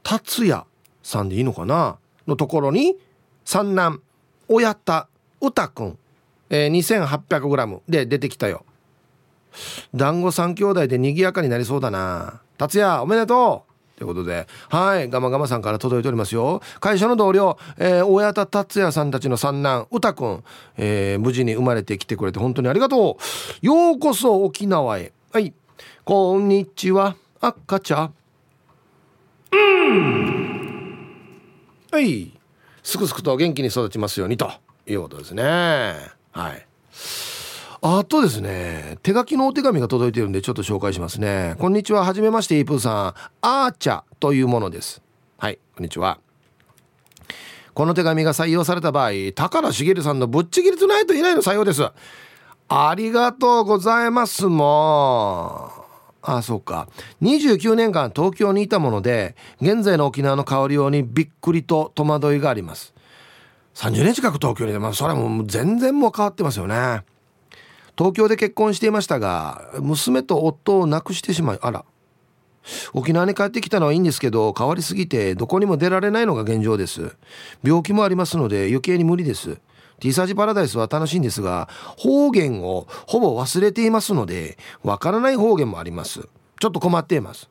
[0.05, 0.65] 達也
[1.03, 1.99] さんでいいのかな？
[2.29, 2.97] のところに
[3.45, 4.01] 三男
[4.47, 5.09] 親田
[5.41, 5.99] 歌くん、
[6.51, 8.65] えー、2800g で出てきたよ。
[9.93, 12.43] 団子3兄弟で賑やかになりそうだな。
[12.59, 13.70] 達也おめでとう。
[14.01, 16.63] ということではいガマガマさんから届いておりますよ。
[16.81, 20.45] 会社の同僚、えー、親田達也さんたちの三男歌くん、
[20.79, 23.19] えー、無事に生まれてきてくれて本当にありがと
[23.63, 23.67] う。
[23.67, 25.13] ようこそ沖縄へ。
[25.33, 25.53] はい
[26.03, 28.15] こんにちは赤ちゃん。
[29.53, 29.57] う
[29.93, 31.09] ん。
[31.91, 32.33] はい
[32.83, 34.51] すくすくと元気に育ちますようにと
[34.87, 35.43] いうことですね。
[36.33, 36.67] はい。
[37.83, 41.55] あとですね手書きのお手紙が届いてるんでちょっと紹介しますね。
[41.59, 43.15] こんにちははじめましてイープーさん。
[43.41, 45.01] アーチャというものです。
[45.39, 46.19] はいこんにちは。
[47.73, 51.83] この手紙が採用された場合高良茂さんのぶっちぎりとないといないの採用です。
[52.69, 55.81] ありがとうございますもう。
[56.23, 56.87] あそうか
[57.23, 62.93] 29年間東京にいたもので現在の沖縄の香りようにびっくりと戸惑いがあります。
[63.75, 67.05] 30年近く東京にいて、まあ、それはもう全然もう変わってますよね。
[67.97, 71.85] 東京で結婚していましたが娘と夫を亡くしてしまいあら。
[72.93, 77.17] 沖縄に帰ってきたのはいいんですけど変わりすぎてどこにも出られないのが現状です。
[77.63, 79.59] 病気もありますので余計に無理です。
[80.01, 86.29] T サージパラダイスは楽しいんですが方言をほぼ忘れていますのでわからない方言もあります。
[86.59, 87.49] ちょっと困っています。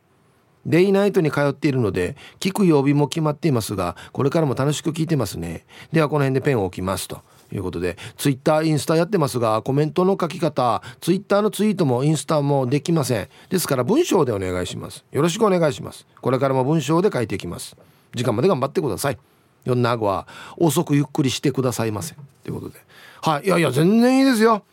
[0.66, 5.66] デイナイトに通っているので聞く曜日も決まっていますがこれからも楽しく聞いてますね。
[5.92, 7.22] ではこの辺でペンを置きますと。
[7.56, 13.30] いうことでツイッターインスタやってますがコメントの書き方ツイッターのツイートもインスタもできません。
[13.50, 15.04] ですから文章でお願いします。
[15.12, 16.06] よろしくお願いします。
[16.22, 17.76] これからも文章で書いていきます。
[18.14, 19.18] 時間まで頑張ってください。
[19.66, 22.76] よんなごは遅くゆっくりしてくださいませということで。
[23.22, 23.46] はい。
[23.46, 24.64] いやいや全然いいですよ。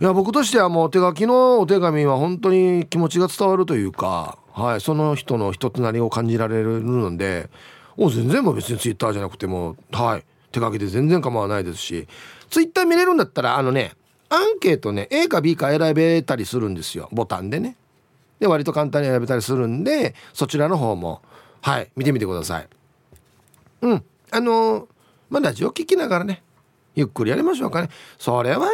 [0.00, 7.50] いや僕としてはもう手書きのお手紙は本当に気持ちが伝わるというか、はい、その人の人となりを感じられるので
[7.96, 10.24] お全然も別にツイッターじゃなくてもはい。
[10.52, 12.08] 手書きで全然構わないですし
[12.50, 13.92] ツイッター見れるんだったらあのね
[14.30, 17.08] アンケートね A か B か選べたりするんですよ。
[17.12, 17.76] ボタンでね。
[18.40, 21.22] で割と簡単に選べたりするんでそちらの方も。
[21.60, 22.68] はい見てみてください。
[23.82, 24.86] うんあのー、
[25.30, 26.42] まあラジオ聞きながらね
[26.94, 27.88] ゆっくりやりましょうかね。
[28.18, 28.68] それは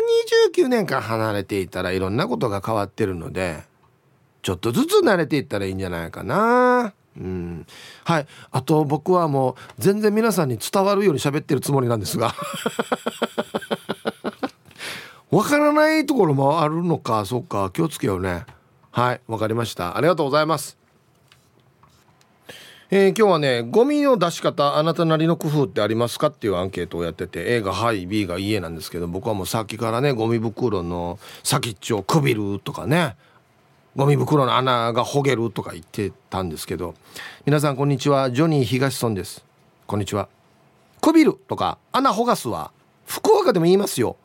[0.54, 3.62] 29年間離れていたらいろんなことが変わってるので
[4.42, 6.94] ちょっとずつ慣れていったらいいんじゃないかな。
[7.16, 7.66] うん。
[8.04, 8.26] はい。
[8.50, 12.34] あと僕はもう全然皆さんに伝わるように喋ってるつもりなんですが。
[15.30, 17.70] わからないところもあるのかそっか。
[17.72, 18.46] 気をつけようね。
[18.90, 19.20] はい。
[19.26, 19.96] わかりました。
[19.96, 20.84] ありがとうございます。
[22.90, 33.16] えー、今日はねゴミの出し方あなたなりの工夫ってありますかっていうアンケートをやってて A が「はい B が「いいえ」なんですけど僕はもうさっきからねゴミ袋の先っちょをくびるとかね。
[33.96, 36.96] ゴミ袋の穴がほげるとか言ってたんですけど
[37.46, 38.32] 皆さんこんにちは。
[38.32, 39.44] ジョニー東村です。
[39.86, 40.28] こんにちは。
[41.00, 42.72] くびるとか穴ほがすは
[43.06, 44.16] 福岡でも言いますよ。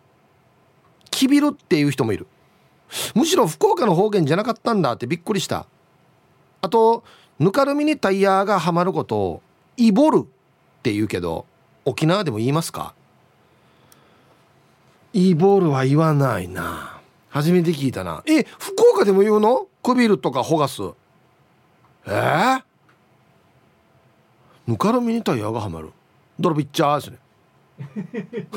[1.12, 2.26] きびるっていう人もいる。
[3.14, 5.68] むしろ福岡の方言じゃなかったんだってびっくりした。
[6.62, 7.04] あと
[7.38, 9.42] ぬかるみにタイヤがはまることを
[9.78, 11.46] イボるって言うけど
[11.86, 12.96] 沖縄でも言いますか？
[15.14, 16.99] イボるは言わないな。
[17.30, 18.24] 初めて聞いたな。
[18.28, 19.68] え福岡でも言うの？
[19.84, 20.82] くびるとかほがす
[22.06, 22.10] え？
[22.10, 22.64] ー、
[24.68, 25.92] ぬかるみにタイヤがはまる。
[26.40, 27.20] ドロビッチャーですね。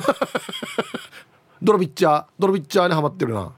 [1.62, 2.24] ドロビッチャー。
[2.38, 3.52] ドロビッチャーにはまってるな。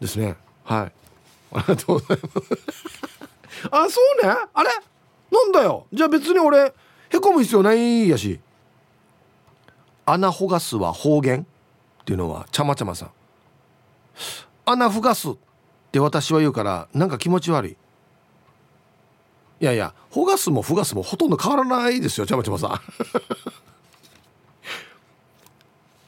[0.00, 0.36] ですね。
[0.64, 0.92] はい。
[1.52, 2.38] ありがとうございます。
[3.70, 4.34] あそうね。
[4.54, 4.70] あれ？
[5.30, 5.86] なんだよ。
[5.92, 6.72] じゃあ別に俺
[7.10, 8.40] へこむ必要ないやし。
[10.06, 11.44] 穴ほがすは方言っ
[12.04, 13.10] ていうのはちゃまちゃまさん。
[14.64, 15.34] 穴ふがすっ
[15.90, 17.76] て私は言うからなんか気持ち悪い。
[19.60, 22.80] いやいやほがすもふがすもほとんど変わらないですよちゃまちゃまさん。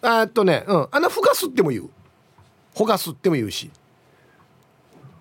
[0.23, 0.89] えっとねうん。
[0.91, 1.91] 穴ふがすっても言う。
[2.75, 3.71] ほがすっても言うし。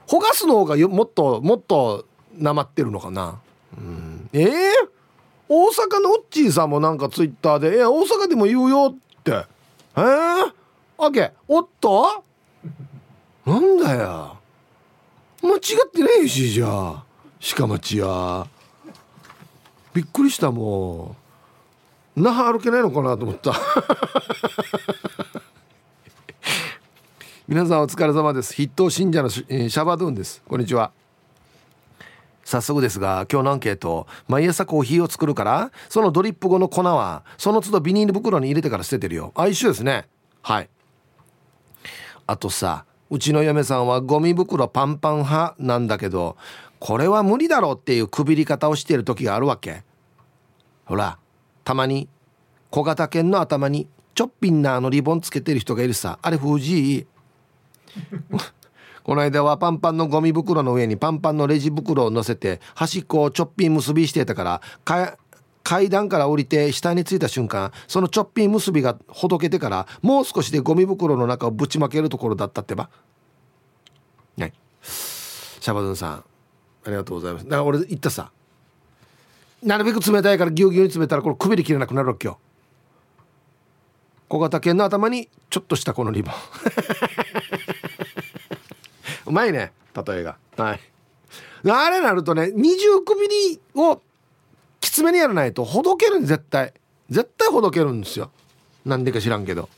[0.08, 3.40] ほがすの方がよもっともっとなまってるのかな、
[3.78, 4.50] うん、えー、
[5.48, 9.32] 大阪のオッチーさんもなんかツイッターで「え大阪でも言うよ」って。
[9.32, 10.54] ええー、
[10.98, 12.24] あけおっと
[13.46, 14.38] なんだよ。
[15.42, 17.04] 間違ってないしじゃあ。
[17.58, 18.48] 鹿町や
[19.94, 21.18] びっくりしたも
[22.16, 23.54] う那覇歩けないのかなと思った。
[27.46, 28.54] 皆さんお疲れ様です。
[28.56, 30.42] 筆頭信者のシャバドゥンです。
[30.48, 30.94] こんにちは。
[32.46, 34.08] 早速ですが今日のアンケート。
[34.30, 39.34] 毎朝コーヒーを作るからそのドリップ後の粉はその都度ビニール袋に入れてから捨ててるよ。
[39.36, 40.08] あ一緒ですね。
[40.42, 40.70] はい。
[42.26, 46.36] あとさうちの嫁さんはゴミ袋パンパン派なんだけど
[46.80, 49.84] これは無理だろうっていうくびり方をしている時があるわけ。
[50.86, 51.20] ほら
[51.64, 52.10] たまに
[52.72, 56.18] 小型犬の頭にちょっぴんなあのリボンつけてる人がいるさ。
[56.24, 57.06] あれ藤井
[59.06, 64.62] この間はパンパンのゴミ袋の上にパンパンのレジ袋を乗せて端っこをちょっぴん結びしてたから
[65.64, 72.90] 階段から降りて下に着いた瞬間そのちょっぴん結びがほどけてからもう少しでゴミ袋の中をぶちまけるところだったってば。
[74.38, 74.54] はい。
[74.82, 76.24] シャバドゥンさんあ
[76.88, 77.46] りがとうございます。
[77.46, 78.32] だから俺言ったさ。
[79.64, 82.38] なるべく冷たいからぎゅうぎゅうに詰めたらこれくびりきれなくなるわけよ。
[84.28, 86.34] 小型犬の頭にちょっとしたこのリボン。
[89.28, 89.72] うまいね
[90.06, 90.38] 例えが。
[90.58, 90.80] はい。
[91.72, 94.02] あれなるとね二重くびりを
[94.84, 96.74] きつめにやらないとほどけるん絶対。
[97.10, 98.32] 絶対ほどけるんですよ。
[98.84, 99.70] なんでか知らんけど。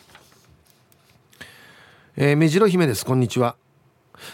[2.18, 3.06] えー、目白姫です。
[3.06, 3.56] こんにちは。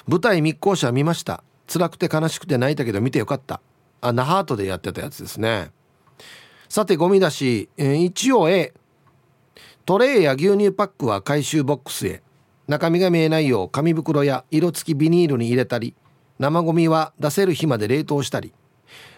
[0.07, 1.43] 舞台密航者見ました。
[1.67, 3.59] 辛くて悲しくて泣いたけど見てよかった。
[3.99, 5.71] あナハートでやってたやつですね。
[6.69, 8.73] さてゴミ出し、えー、一応 A
[9.85, 12.23] トレーや牛乳パックは回収ボックスへ。
[12.69, 15.95] 中身が見えないよう紙袋や色付きビニールに入れたり。
[16.39, 18.53] 生ゴミは出せる日まで冷凍したり。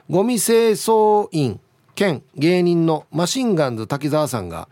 [0.09, 1.59] ゴミ清掃員
[1.95, 4.67] 兼芸人のマシンガンズ滝沢さんが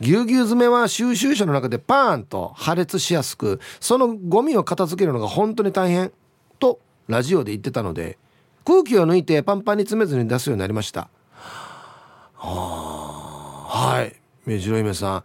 [0.00, 6.12] ぎゅうぎゅう詰めは収集車の中でパーンと破裂しやすくそのゴミを片付けるのが本当に大変
[6.58, 8.18] とラジオで言ってたので
[8.64, 11.08] 空気を抜いてパンパンに詰めずに出すようになりました。
[12.34, 14.16] はい。
[14.44, 15.24] 目白姫さん。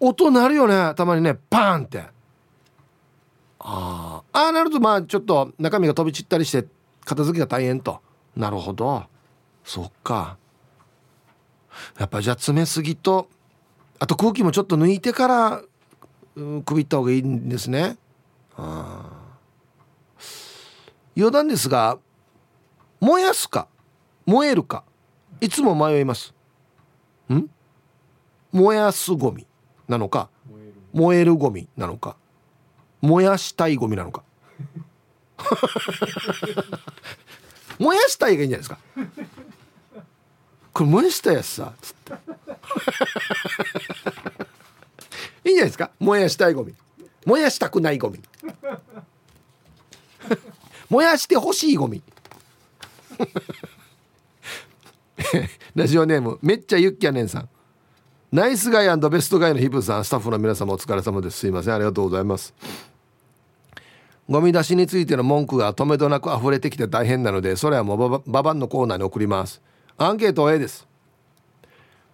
[0.00, 0.92] 音鳴るよね。
[0.96, 2.04] たまにねパーンって。
[3.60, 6.66] ああなるとまあちょっと中身が飛び散ったりして
[7.04, 8.00] 片付けが大変と。
[8.36, 9.04] なるほど。
[9.64, 10.36] そっか。
[11.98, 13.28] やっぱじゃあ詰めすぎと
[13.98, 15.62] あと空気もちょっと抜いてから、
[16.36, 17.96] うん、くびった方がいいんですね。
[18.56, 19.10] あ
[21.16, 21.98] 余談ですが
[23.00, 23.68] 燃やすか
[24.26, 24.84] 燃えるか
[25.40, 26.34] いつも迷います。
[27.32, 27.48] ん？
[28.52, 29.46] 燃やすゴミ
[29.88, 30.28] なのか
[30.92, 32.16] 燃えるゴミなのか
[33.00, 34.22] 燃やしたいゴミなのか。
[37.78, 38.78] 燃やしたいがいいんじゃないですか。
[40.72, 41.72] これ燃やしたやつさ。
[41.80, 42.12] つって
[45.44, 45.90] いいんじゃないですか。
[45.98, 46.74] 燃やしたいゴミ。
[47.24, 48.20] 燃やしたくないゴミ。
[50.90, 52.02] 燃やしてほしいゴミ。
[55.74, 57.48] ラジオネームめっちゃユッキャネンさん。
[58.32, 61.38] ナイスガイベストガイのヒプさんスタッフの皆様お疲れ様です。
[61.38, 61.74] すいません。
[61.74, 62.52] ありがとうございます。
[64.28, 69.60] ゴミ出しについての文句が止めどなく溢れてきて大変なのでそれはもうババンのコーナーに送ります。
[69.98, 70.88] アンケート A です。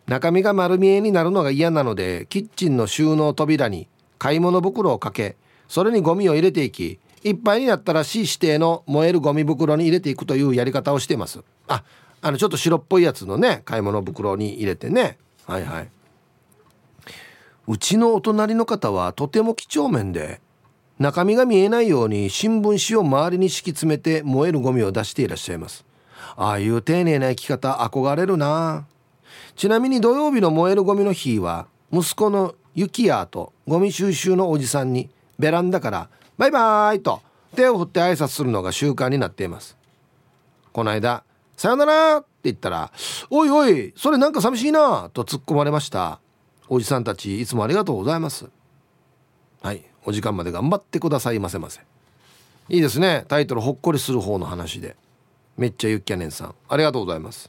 [0.06, 3.86] 中身が丸見えになるのが嫌なのでキッチンの収納扉に
[4.18, 5.36] 買い物袋をかけ
[5.68, 11.44] それにゴミを入れていきいっぱいになったら市指定の燃えるゴミ袋に入れていくというやり方をしています。
[11.68, 11.84] あ
[12.22, 15.16] あのちょっと白っぽいやつのね買い物袋に入れてね。
[15.46, 15.88] はいはい。
[17.68, 20.40] うちのお隣の方はとても几帳面で
[21.00, 25.86] 中身が見えないように新聞紙を周りに敷き詰めて燃えるゴミを出していらっしゃいます
[26.36, 28.86] ああいう丁寧な生き方憧れるな
[29.56, 37.22] ちなみに土曜日の燃えるゴミの日は息子のユキヤとゴミ収集のおじさんにベランダから「バイバーイ!」と
[37.56, 39.78] 手を振って挨拶するのが習慣になっています
[40.72, 41.24] この間
[41.56, 42.92] 「さよなら!」って言ったら
[43.30, 46.20] 「おいおいそれなんか寂しいな」と突っ込まれました
[46.68, 48.50] おじさんたちいつもありがとうございます
[49.62, 51.80] はいお時間まで頑張ってくださいませませ。
[52.68, 53.24] いいですね。
[53.28, 54.96] タイトルほっこりする方の話で。
[55.56, 56.54] めっちゃゆっきゃねんさん。
[56.68, 57.48] ありがとうございます。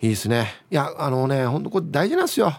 [0.00, 0.48] いいですね。
[0.70, 2.52] いやあのねほんとこれ大事なんですよ。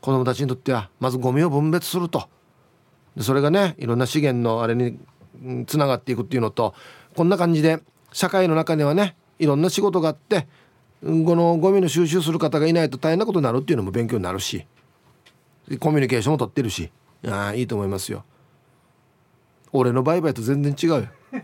[0.00, 0.90] 子供たちにとっては。
[1.00, 2.28] まずゴミを分別すると。
[3.16, 4.98] でそれがねいろんな資源のあれに
[5.66, 6.74] つながっていくっていうのと
[7.14, 7.80] こんな感じで
[8.12, 10.46] 社会の中にはねいろんな仕事があって
[11.02, 14.66] このゴミの収集する方がいないと大変なことになるっていうのも勉強になるし
[15.80, 16.90] コミュニケーションも取ってるし
[17.26, 18.24] ああいいと思いますよ。
[19.72, 21.08] 俺の売買と全然違うよ。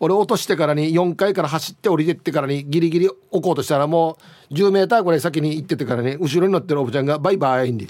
[0.00, 4.16] 俺落としてからに4階から走って降りてってからにギリギリ置こうとしたらも
[4.48, 7.88] う10メーターぐらい先に行っててからに後ろに乗ってるおばちゃんがバイバイに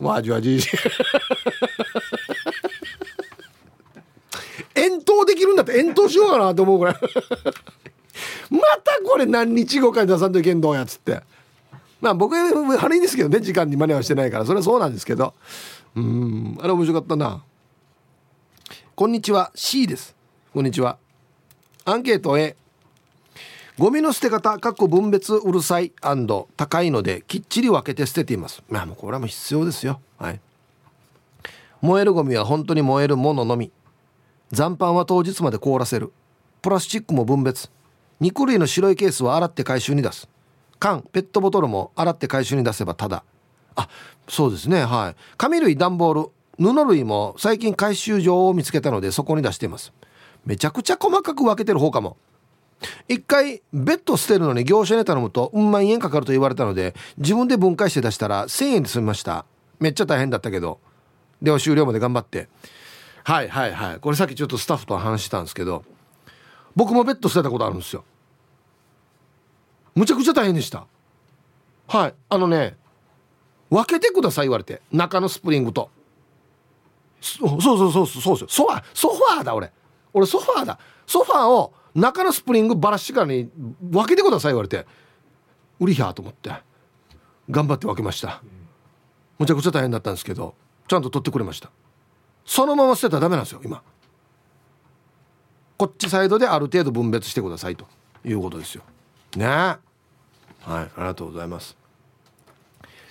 [0.00, 0.58] わじわじ
[4.74, 6.94] 遠投できるんだって遠投しようかなと思うぐらい。
[8.50, 11.22] またこれ何日後かに出さんといけんどうやっつって。
[12.00, 14.46] まあ僕は悪いんですけどね時間に真似はしてないから。
[14.46, 15.34] それはそうなんですけど。
[15.96, 16.58] うん。
[16.60, 17.42] あれ面白かったな。
[18.94, 19.50] こんにちは。
[19.54, 20.14] C です。
[20.52, 20.98] こんにちは。
[21.84, 22.56] アンケート A
[23.78, 25.92] ゴミの捨て方かっこ分別うるさい
[26.56, 28.62] 高いのできっちり分けて捨てています。
[28.68, 30.00] まあもうこれはもう必要ですよ。
[30.18, 30.40] はい。
[31.80, 33.72] 燃えるゴミは本当に燃えるもののみ。
[34.52, 36.12] 残飯は当日まで凍らせる。
[36.60, 37.70] プラスチックも分別。
[38.20, 40.28] 肉類の白いケースは洗って回収に出す。
[40.78, 43.24] 缶ペットボトルも洗って回収に出せばただ。
[43.76, 43.88] あ
[44.28, 44.84] そうですね。
[44.84, 45.16] はい。
[45.36, 49.92] 紙類段ボール布類も最近回収場を見つけたのでそこに出しています。
[50.44, 52.16] めちゃくちゃ細かく分けてる方かも。
[53.08, 59.44] 一回ベッド捨てるのに業者に頼むとうん万円かかると言われたので自分で分解して出したら1000円で済みました。
[59.78, 60.78] めっちゃ大変だったけど。
[61.42, 62.48] では終了まで頑張って。
[63.24, 64.00] はいはいはい。
[64.00, 65.84] これさっきちょっとスタッフと話したんですけど
[66.76, 68.04] 僕もベッド捨てたことあるんですよ。
[69.94, 70.86] むちゃくちゃ大変でした。
[71.88, 72.14] はい。
[72.28, 72.76] あのね
[73.70, 75.90] 分けてください言われて中のスプリングと。
[77.20, 79.72] そうそうそうそうそうソファーソファーだ俺。
[80.12, 80.78] 俺ソファーだ。
[81.06, 83.50] ソファーを中のスプリングバラしてからに
[83.80, 84.86] 分けてください言われて
[85.78, 86.52] 売りやと思って。
[87.48, 88.42] 頑張って分けました。
[89.38, 90.54] むちゃくちゃ大変だったんですけど
[90.86, 91.70] ちゃんと取ってくれました。
[92.44, 93.82] そのまま捨てたらダメなんですよ今。
[95.76, 97.86] こっちサイドである程度分別してくださいと
[98.24, 98.82] いうことですよ。
[99.36, 99.46] ね。
[99.46, 99.78] はい
[100.66, 101.76] ありがとうございます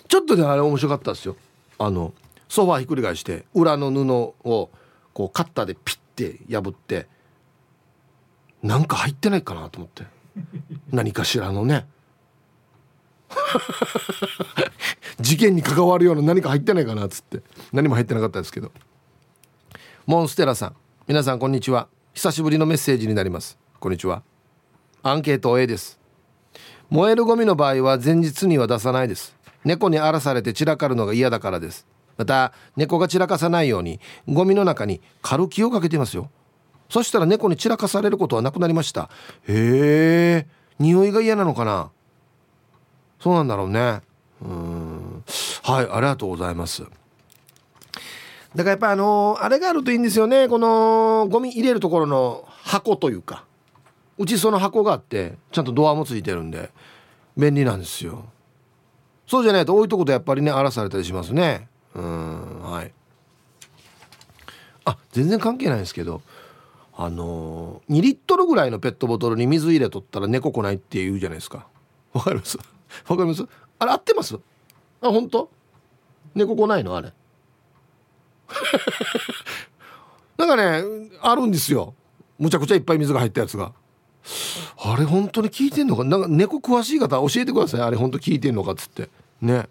[0.10, 1.38] ちょっとねあれ面白かったですよ。
[1.78, 2.14] あの
[2.50, 4.70] ソファーひっくり返して裏の布を
[5.14, 7.08] こうカッターでピッて破って
[8.62, 10.04] なんか入ってないかなと思って。
[10.92, 11.86] 何かしらのね。
[15.20, 17.42] 事件に関わるような何か入ってないかなっつって。
[17.72, 18.72] 何も入ってなかったですけど。
[20.06, 20.76] モンステラさん。
[21.08, 21.88] 皆さんこんにちは。
[22.14, 23.58] 久しぶりのメッセージになります。
[23.80, 24.24] こんにちは。
[25.04, 26.00] アンケート A です。
[26.90, 29.36] 燃えるゴミの場合は前日には出さないです。
[29.64, 31.86] 猫に荒らされて散らかるのが嫌だからです。
[32.18, 36.30] また猫が散らかさないようにゴミの中にカルキをかけていますよ。
[36.90, 39.10] そしたら猫に散らかされることはなくなりました。
[39.48, 40.48] へえ
[40.80, 41.92] 匂いが嫌なのかな。
[43.20, 44.02] そうなんだろうね。
[44.42, 45.24] うん。
[45.64, 46.84] はいありがとうございます。
[46.84, 50.48] だからやっぱあのー、あれがあるといいんですよね。
[50.48, 53.46] このゴミ入れるところの箱というか。
[54.18, 56.72] うちその箱があってちゃんとドアもついてるんで。
[57.38, 58.26] 便利なんですよ。
[59.30, 61.70] そうじゃないと置いとくとやっぱりね荒らされたりしますね。
[61.94, 62.92] うんはい。
[64.86, 66.24] あ全然関係ないんですけど
[66.96, 71.68] あのー、2リットルぐらいのペットボトルに水入れとったら猫来ないって言うじゃないですか。
[72.12, 72.58] わかります？
[72.58, 72.64] わ
[73.16, 73.46] かります？
[73.78, 74.36] あれ合ってます？
[74.36, 74.40] あ
[75.10, 75.48] 本当？
[76.34, 76.98] 猫来ないの？
[76.98, 77.14] あれ。
[80.38, 80.84] なんかね
[81.22, 81.94] あるんですよ。
[82.40, 83.74] むちゃくちゃいっぱい水が入ったやつが。
[84.78, 86.04] あれ本当に聞いてんのか？
[86.04, 87.82] なんか猫詳しい方教えてください。
[87.82, 89.10] あれ本当聞いてんのかっつって。
[89.42, 89.68] ね。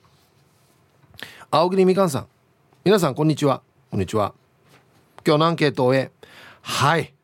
[1.51, 2.27] 青桐みかんさん。
[2.85, 3.63] 皆さんこんにちは。
[3.91, 4.35] こんにちは。
[5.27, 6.11] 今日のアンケートを終え
[6.63, 7.15] はい。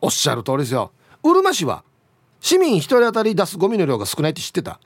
[0.00, 0.92] おっしゃる通りですよ。
[1.22, 1.84] うるま市は
[2.40, 4.80] 市民1人当たり出すゴミの量が少ないって知ってた？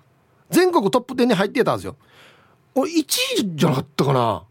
[0.50, 1.96] 全国トップ10に入ってたんですよ。
[2.74, 4.42] 俺1位じゃなかったかな？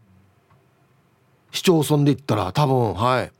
[1.52, 3.32] 市町村で言ったら多分はい。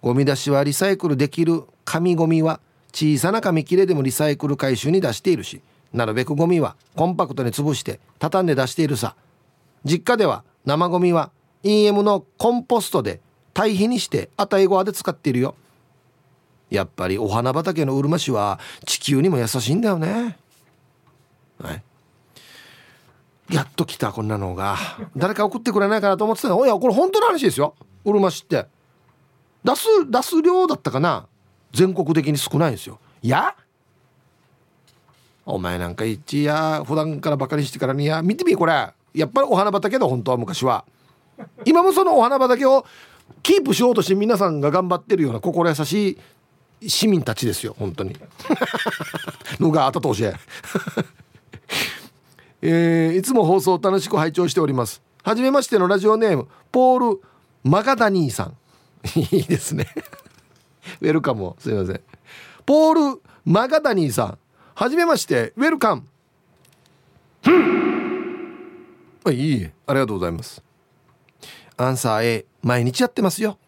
[0.00, 2.60] ゴミ出しはリサイクルできる紙ゴミは
[2.92, 5.62] 小さな紙切れでもリサイクル回収に出しているし
[5.92, 9.14] なるべくゴミはコンパクトに潰して畳んで出しているさ。
[9.84, 11.30] 実家では生ゴミは
[11.64, 13.20] EM のコンポストで
[13.52, 15.54] 堆肥にしてあたいごわで使っているよ。
[16.70, 20.38] やっぱりお花畑のうるま市は地球にも優しいんだよね。
[21.60, 21.82] はい。
[23.50, 24.76] やっと来たこんなのが。
[25.14, 26.64] 誰か送ってくれないかなと思ってたの。
[26.64, 27.74] いやこれ本当の話ですよ。
[28.04, 28.66] うるま市って。
[29.64, 31.26] 出す出す量だったかな。
[31.72, 32.98] 全国的に少ないんですよ。
[33.22, 33.54] いや？
[35.44, 38.72] お前なんか一や普段からバカにしてからにや見てみこれ。
[39.14, 40.84] やっぱりお花畑だ本当は昔は。
[41.64, 42.86] 今もそのお花畑を
[43.42, 46.18] キープしようとして皆さんが頑張ってるような心優し
[46.80, 48.16] い市民たちですよ本当に。
[49.58, 50.34] のが後通しえ。
[52.62, 55.02] ー、いつも放送を楽しく拝聴しております。
[55.24, 57.20] はじめましてのラジオネームポール・
[57.64, 58.56] マガダニーさん。
[59.18, 59.88] いいですね。
[61.00, 62.00] ウェルカムすいません。
[62.66, 64.38] ポール・マガダニーさん。
[64.74, 66.04] はじめましてウェルカム。
[69.30, 70.62] いいありがとうございます。
[71.76, 73.58] アンサー A 毎日やってますよ。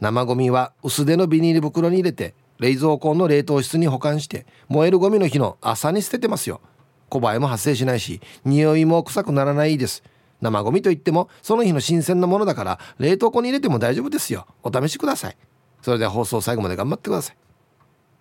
[0.00, 6.60] 生ゴミは薄手のビニール袋に入れて冷蔵庫の冷凍室に保管して燃えるゴミの日の朝に捨ててますよ。
[7.08, 10.02] 小バエも発生しないし匂いも臭くならないです。
[10.40, 14.46] 生ゴミといってもその日の新鮮なものだから冷凍庫に入れても大丈夫ですよ。
[14.62, 15.36] お試しください。
[15.84, 17.36] それでは放送最後まで頑張ってください。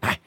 [0.05, 0.15] はい。
[0.15, 0.19] い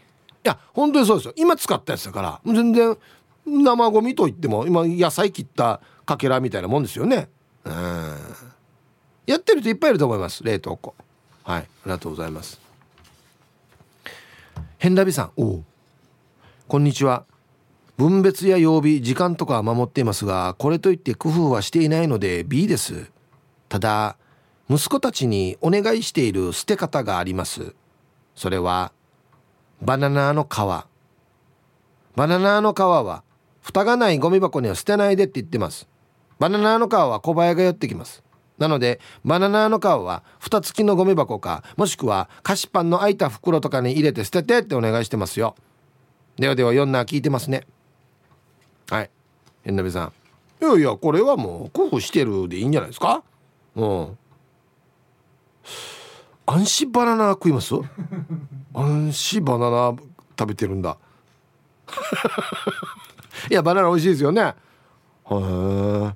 [0.42, 1.34] や本当にそうですよ。
[1.36, 2.96] 今使ったやつだから全然
[3.44, 7.28] 生ゴミといっても今野菜切ったかけらみたいなもんですよね。
[7.66, 8.16] うん。
[9.26, 10.42] やってる人いっぱいいると思います。
[10.44, 10.94] 冷凍庫。
[11.44, 11.60] はい。
[11.60, 12.58] ありがとうございます。
[14.78, 15.32] 変ラビさん。
[15.36, 15.62] お
[16.68, 17.26] こんにちは。
[17.98, 23.10] 分別や曜日時間とかは守っていますがこれといって工夫はしていないので B です。
[23.68, 24.16] ただ
[24.68, 27.74] 息子たちにお願いしている捨て方があります。
[28.34, 28.92] それは
[29.80, 30.56] バナナの皮。
[32.16, 33.22] バナナの皮は
[33.60, 35.88] 蓋がないゴミ箱には捨てないでって言ってます。
[36.38, 38.22] バナナの皮は小林が寄ってきます。
[38.58, 45.54] なのでバナナの皮は蓋付きのゴミ箱かもしくは菓子パンの空いた袋とかに入れて捨ててってお願いしてますよ。
[46.36, 47.66] ではでは4な聞いてますね。
[48.90, 49.10] はい。
[49.62, 50.12] 変なべさん。
[50.62, 53.22] いやいやこれはもう工夫してるでいいんじゃないですか？
[53.74, 54.18] うん。
[56.46, 57.74] アンシバナナ食います？
[58.74, 59.94] アンシバナナ
[60.38, 60.96] 食べてるんだ。
[63.50, 64.42] いやバナナ美味しいですよね。
[64.42, 64.54] へ
[65.34, 66.14] え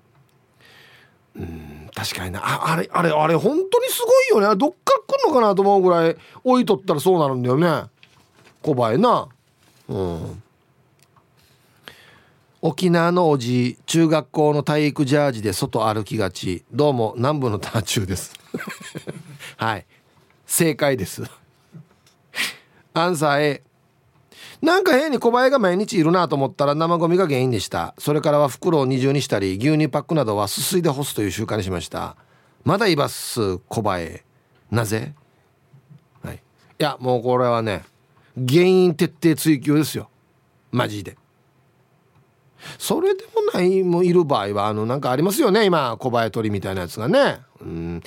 [1.37, 2.41] うん確かにな。
[2.43, 4.57] ああれあれあれ本当にすごいよね。
[4.57, 7.91] どっから来んのかなと思うぐらい置いとったらそうなるんだよね。
[8.63, 9.29] 小林な。
[9.89, 10.43] うん。
[12.63, 16.65] 沖縄のおじ中学校の体育ジャージで外歩きがち。
[16.71, 18.35] どうも南部のターチューです
[19.57, 19.87] はい。
[20.47, 21.23] 正解です。
[22.93, 23.63] アンサー A
[24.63, 27.95] なんか変に小林が毎日いるなと思ったら生ゴミが原因でした。
[27.99, 32.17] それからは袋を二重にしたり牛乳パックなどはすすいで干すという習慣にしました。
[32.65, 34.23] まだいます小林
[34.71, 35.15] なぜ？
[36.23, 36.35] はい。
[36.37, 36.39] い
[36.79, 37.85] やもうこれはね
[38.37, 40.11] 原因徹底追求ですよ。
[40.73, 41.17] マジで。
[42.79, 47.39] それでもないもいる場合はあのなんかありますよね今小林鳥みたいなやつがね。
[47.63, 48.03] うん。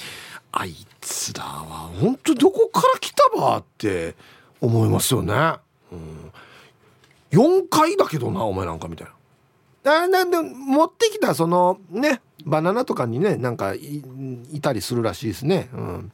[0.56, 4.16] あいつらは本当どこから来たばって
[4.62, 5.34] 思いますよね、
[5.92, 6.32] うん、
[7.32, 9.08] 4回だけどなお前なんかみたい
[9.84, 10.04] な。
[10.04, 15.70] あなんで持ってきたそのねバナナとかにねなんかいたりするらしいですね。
[15.74, 16.12] うん。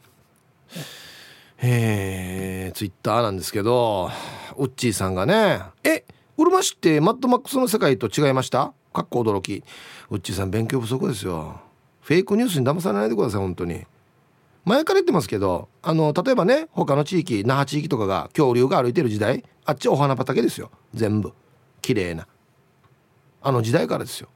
[1.61, 4.09] えー、ツイッターなんですけど
[4.55, 6.05] ウッチーさんがね「え
[6.37, 8.73] うるま市ってマッドマックスの世界と違いました？
[8.93, 9.63] かっこ驚き。
[10.09, 11.59] ウッチーさん勉強不足ですよ。
[12.01, 13.85] フェイクニュースに騙されないでください本当に。
[14.65, 20.71] 前から言ってますけどあの例えばね他の地域那覇地域とかが恐竜が歩いてる時代あっちお花畑ですよ。
[20.93, 21.31] 全部。
[21.81, 22.27] 綺麗な。
[23.41, 24.29] あの時代からですよ。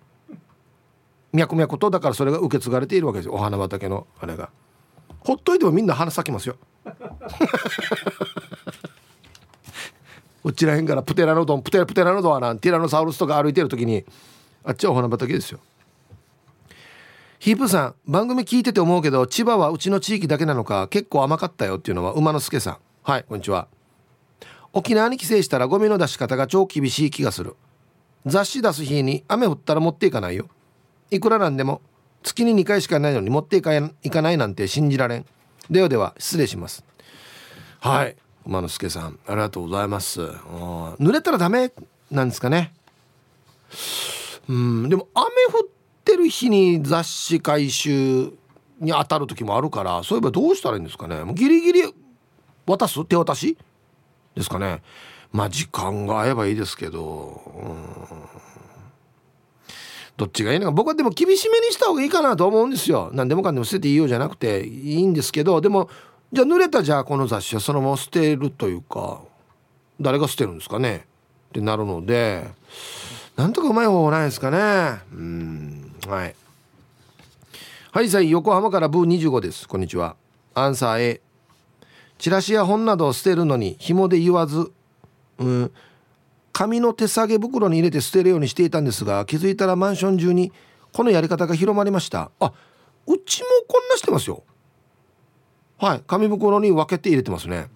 [1.34, 3.34] 脈々とだからそれが受け継がれているわけですよ。
[3.34, 4.50] お花畑のあれが。
[5.22, 6.58] ほっといてもみんな花咲きますよ。
[10.44, 14.06] こちらへんからプテラノドンプテラプテラノドンはなんティラノサウルスとか歩いてる時に
[14.64, 15.60] あっちはお花畑ですよ。
[17.44, 22.78] ヒープさん番組聞いてて思うけど千葉はうちの地域だけなのか結構甘かったよっていうのは馬之助さん。
[23.02, 23.68] はいこんにちは。
[24.72, 27.58] 沖縄に帰省したらゴミの出し方が超厳しい気がする。
[28.26, 30.48] 雑誌出す日に雨降ったら持っていかないよ。
[31.12, 31.82] いくらなんでも
[32.24, 35.26] 月に2回しかないのに持っていかいかないなんて信じられん。
[35.70, 36.86] ではでは失礼します。
[37.82, 38.16] はい
[38.46, 40.22] 馬之助さんありがとうございます。
[40.22, 41.74] 濡れたらダメ
[42.10, 42.74] なんですかね。
[44.48, 45.68] うんでも雨降っ
[46.04, 48.34] てる日に雑誌回収
[48.80, 51.24] に当たる時もあるからそういえばどうしたらいいんですかね？
[51.24, 51.94] もうギリギリ
[52.66, 53.04] 渡す？
[53.06, 53.58] 手渡し？
[54.36, 54.82] ですかね。
[55.32, 57.42] まあ時間が合えばいいですけど。
[57.56, 57.84] うん。
[60.16, 60.72] どっちがいいのか。
[60.72, 63.10] 僕はでも厳しめにした方がいいかなと思うんですよ。
[63.14, 65.60] 何でもかんでも捨てていいようじゃなくていいんですけど。
[65.60, 65.90] でも
[66.32, 69.22] じゃあ濡れたじゃあこの雑誌はそのまま捨てるというか
[70.00, 71.08] 誰が捨てるんですかね？
[71.50, 72.48] ってなるので
[73.36, 75.02] なんとかうまい方法ないですかね？
[75.12, 75.83] うん。
[76.08, 76.36] はい。
[77.92, 79.68] はいさい横浜からブー25です。
[79.68, 80.16] こんにちは。
[80.54, 81.22] アンサー A
[82.18, 84.72] チラシや本などを捨てるのに紐で言わず
[85.40, 85.72] うん
[86.52, 90.52] 紙の手提げ袋に入れて捨てるようにしていたんですが気づいたらマンション中に
[90.92, 92.32] このやり方が広まりました。
[92.40, 92.54] あ
[93.08, 94.44] うちもこんなしてますよ。
[95.78, 97.70] はい紙袋に分けて入れてますね。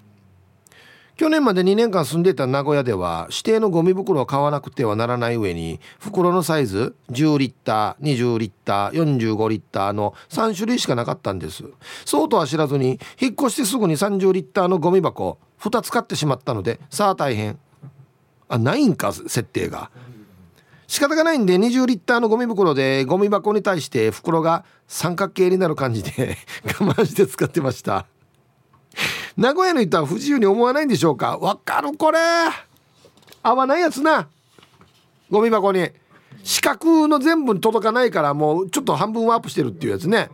[1.17, 11.63] 去年まで2年間住んでいた名古屋では指定のゴミ袋を買わなくてはならない上に袋のサイズ10リッター20リッター45リッターの3種類しかなかったんです。
[12.05, 17.57] そうとは知らずに引っ越してすぐに30リッターのゴミ箱2つ買ってしまったのでさあ大変。
[18.47, 19.89] あないんか設定が。
[20.85, 26.37] 仕方がないんで20リッターのゴミ袋でゴミ箱に対して袋が三角形になる感じで
[26.79, 28.05] 我慢して使ってました。
[29.37, 31.37] 名古屋の人は不自由に思わないんでしょうか？
[31.37, 32.19] わかるこれ。
[33.43, 34.27] 合わないやつな。
[35.29, 35.89] ゴミ箱に。
[36.43, 40.29] 四角の全部届かないからもうちょっと半分ワープしてるっていうやつね。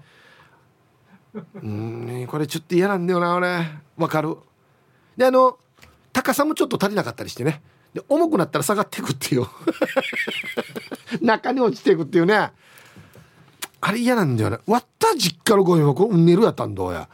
[1.55, 3.59] うんこれちょっと嫌なんだよな俺。
[3.97, 4.37] わかる。
[5.17, 5.57] であの
[6.13, 7.61] 高さもちょっと足りなかったりしてね。
[7.93, 9.45] で重くなったら下がっていくっていう。
[11.21, 12.51] 中に落ちていくっていうね。
[13.81, 14.59] あれ嫌なんだよね。
[14.65, 17.09] 割った実家のゴミ箱うんねるやったんどうや。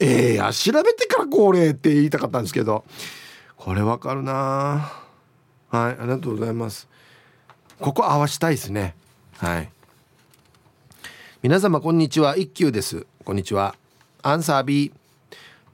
[0.00, 2.84] ええー、や調べてからこれって言いたかったんですけど。
[3.56, 4.90] これわかるな。
[5.68, 6.88] はいありがとうございます。
[7.78, 8.96] ここ合わしたいですね。
[9.36, 9.70] はい。
[11.42, 12.36] 皆様こんにちは。
[12.36, 13.06] 一休です。
[13.24, 13.74] こんにちは。
[14.22, 14.92] アンサー B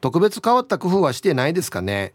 [0.01, 2.13] 特別変わった工夫はしてないですかね。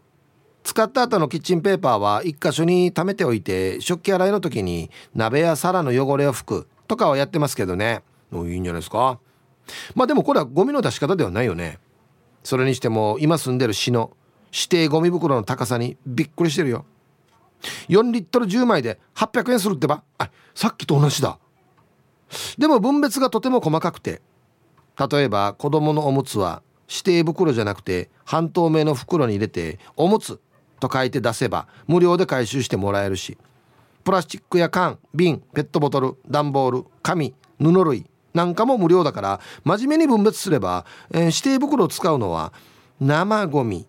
[0.64, 8.04] 使った後のキッチンペーパーは一箇所に溜めておいて食器洗いの時に鍋や皿の汚れを拭くとかはやってますけどね。
[8.30, 9.20] もういいんじゃないですか。
[9.96, 11.80] まあでもこれはゴミの出し方ではないよね。
[12.44, 14.12] それにしても今住んでる市の
[14.54, 16.86] 指定ゴミ袋の高さにびっくりしてるよ。
[17.90, 20.04] 4リットル10枚で800円するってば。
[20.18, 21.40] あさっきと同じだ。
[22.58, 24.22] でも分別がとても細かくて。
[25.12, 30.40] 例えば子供のおむつは指定袋じゃなくて半透明の袋に入れておむつ
[30.80, 33.38] と書いて出せば無料で回収してもらえるし。
[34.04, 42.54] プラスチックや缶瓶ペットボトル段ボール紙布類なんかも無料だから真面目に分別すれば、えー、指定袋を使うのは
[43.00, 43.88] 生ゴミ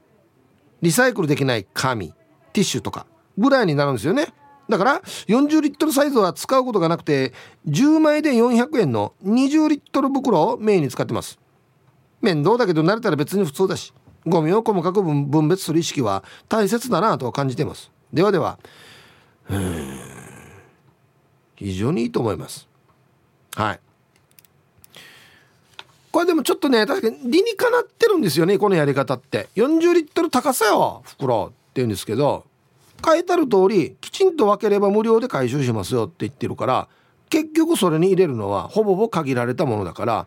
[0.80, 3.06] リサイクルできない紙ティッシュとか
[3.38, 4.26] ぐらいになるんですよね。
[4.68, 7.32] だから40リットルサイズは使うことがなくて
[7.68, 11.38] 10枚で400円の20リットル袋をメインに使ってます。
[12.20, 13.92] 面倒だけど慣れたら別に普通だし
[14.26, 17.90] ゴミを細かく分別する意識は大切だなと感じています。
[18.12, 18.58] ではでは
[21.56, 22.68] 非常にいいと思います。
[23.54, 23.80] はい。
[26.12, 29.48] これでもちょっとね確かに理にかなってるんですよねこのやり方って。
[29.56, 32.44] 40リットル高さよ袋って言うんですけど
[33.04, 36.88] 書いてある通りきちんと分ければ無料で回収しますよって言ってるから
[37.30, 40.26] 結局それに入れるのはほぼほぼ限られたものだから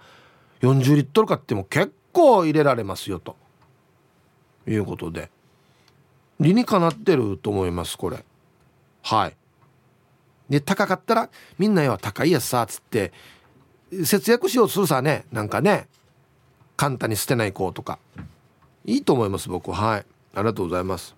[0.61, 3.35] 40リットル買っても結構入れられますよと。
[4.67, 5.29] いうことで。
[6.39, 8.23] 理にかなってると思いますこれ。
[9.03, 9.35] はい。
[10.49, 13.11] で高かったらみんなよ高いやつさっつって
[14.03, 15.87] 節約しようとするさねなんかね
[16.77, 17.99] 簡単に捨てない子とか。
[18.85, 19.97] いいと思います僕は。
[19.97, 20.05] い。
[20.35, 21.15] ありがとうございます。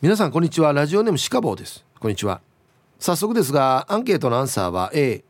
[0.00, 0.72] 皆さんこんにちは。
[0.72, 1.84] ラジオネームシカボーです。
[1.98, 2.40] こんにちは。
[2.98, 5.24] 早速ですがアンケートのアンサーは A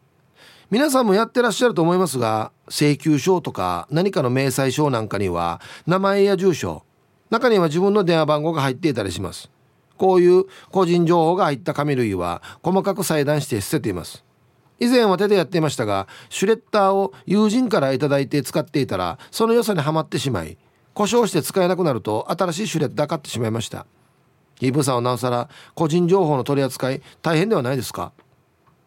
[0.70, 6.84] 皆さんもやってらっしゃると思いますが請求書とか何かの明細書なんかには名前や住所
[7.30, 9.50] 中には自分の電話番号が入っていたりします。
[9.96, 14.24] こういう個人情報が入った紙類は細かく裁断して捨てています。
[14.80, 20.58] 以前は手でやっていましたがシュレッダーを友人から頂いて使っていたらその良さにはまってしまい
[20.94, 23.86] 故障して使えなくなると新しいシュレッダー買ってしまいました。
[24.60, 28.12] イブさんはなおさら個人情報の取り扱い大変ではないですか？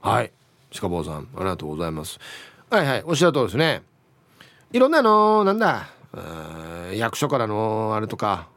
[0.02, 0.32] はい。
[0.80, 2.20] 鹿坊さんありがとうございます。
[2.70, 3.82] はいはいおっしゃるとりですね。
[4.72, 5.88] いろんなのなんだ
[6.94, 8.48] 役所からのあれとか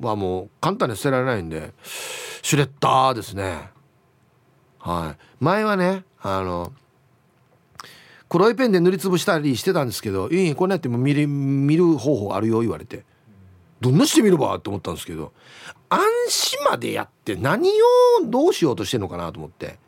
[0.00, 1.72] はもう簡単に捨てられないんで
[2.42, 3.70] シュレッダーですね。
[4.78, 5.22] はい。
[5.40, 6.72] 前はねあの
[8.28, 13.04] 黒いペンで塗りつぶしたりしてたんですけど「いいこんなやっても見る見る方法あるよ」言われて。
[13.80, 15.32] どんなしてみればと思ったんですけど
[15.88, 17.74] 暗視までやって何を
[18.26, 19.78] どうしようとしてんのかなと思って。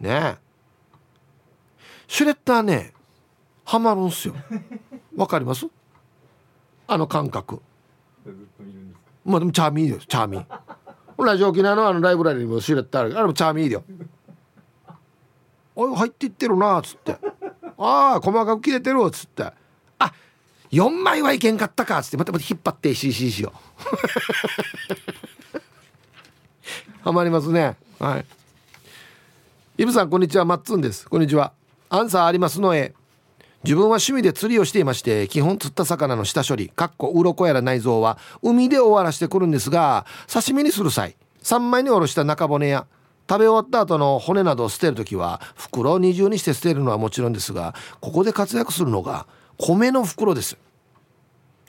[0.00, 0.36] ね。
[2.08, 2.92] シュレッダーね
[3.64, 4.34] ハマるんすよ。
[5.14, 5.68] わかります？
[6.88, 7.62] あの感覚。
[9.24, 11.24] まあでもチャーミーですチャーミー。
[11.24, 13.84] ラジオ沖縄のあのライブラリーにもシュレッダーあるあれもチャーミーだよ。
[13.86, 14.17] あ
[15.86, 17.16] 入っていってるなっつって。
[17.78, 19.52] ああ細かく切れてるっつって。
[19.98, 20.12] あ
[20.72, 23.58] 4枚はいけんかったかっつってまたまた引っ張って CC よう
[27.02, 27.76] ハマりますね。
[27.98, 28.24] はい。
[29.78, 30.44] イブさんこんにちは。
[30.44, 31.08] マッツンです。
[31.08, 31.52] こんにちは。
[31.88, 32.94] アンサーありますのえ。
[33.64, 42.86] 自分は趣味で釣りをしていまして基本釣った魚の下処理かっこ鱗やら内臓は海で終わらしてくるんですが刺身にする際三枚におろした中骨や
[43.28, 49.26] 食べ終わった後の骨などを捨てる時は袋を二重にして捨てるのはもちろんですがここで活躍するのが
[49.58, 50.56] 米の袋です。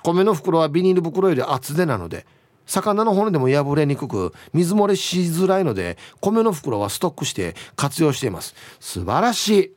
[0.03, 2.25] 米の袋はビニール袋より厚手なので
[2.65, 8.55] 魚の骨でも破れにくく水漏れしづらいので米の袋はストックして活用しています。
[8.79, 9.73] 素晴らしい。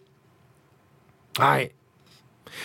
[1.39, 1.73] はい。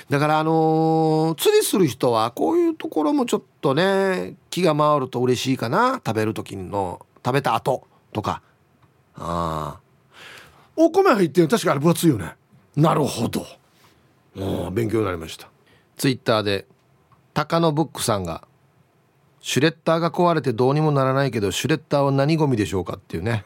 [0.09, 6.01] だからあのー、釣りする人はこういうところもちょっとね気が回ると嬉しいかな。
[6.05, 8.41] 食べる時の食べた後とか。
[9.17, 9.79] ああ
[10.75, 12.35] お米入ってる確かあれ分厚いよね。
[12.75, 13.45] なるほど。
[14.71, 15.49] 勉強になりました。
[15.97, 16.67] ツイッターで
[17.33, 18.47] 高野ブックさんが
[19.41, 23.43] シュレッダーが壊れてどうにもならないけどシュレッダーは何ゴミでしょうかっていうね。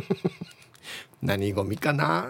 [1.22, 2.26] 何ゴミかな。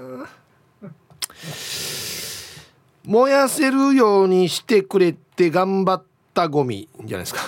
[3.05, 6.05] 燃やせるようにしてくれて頑張っ
[6.35, 7.41] たゴミじゃないですか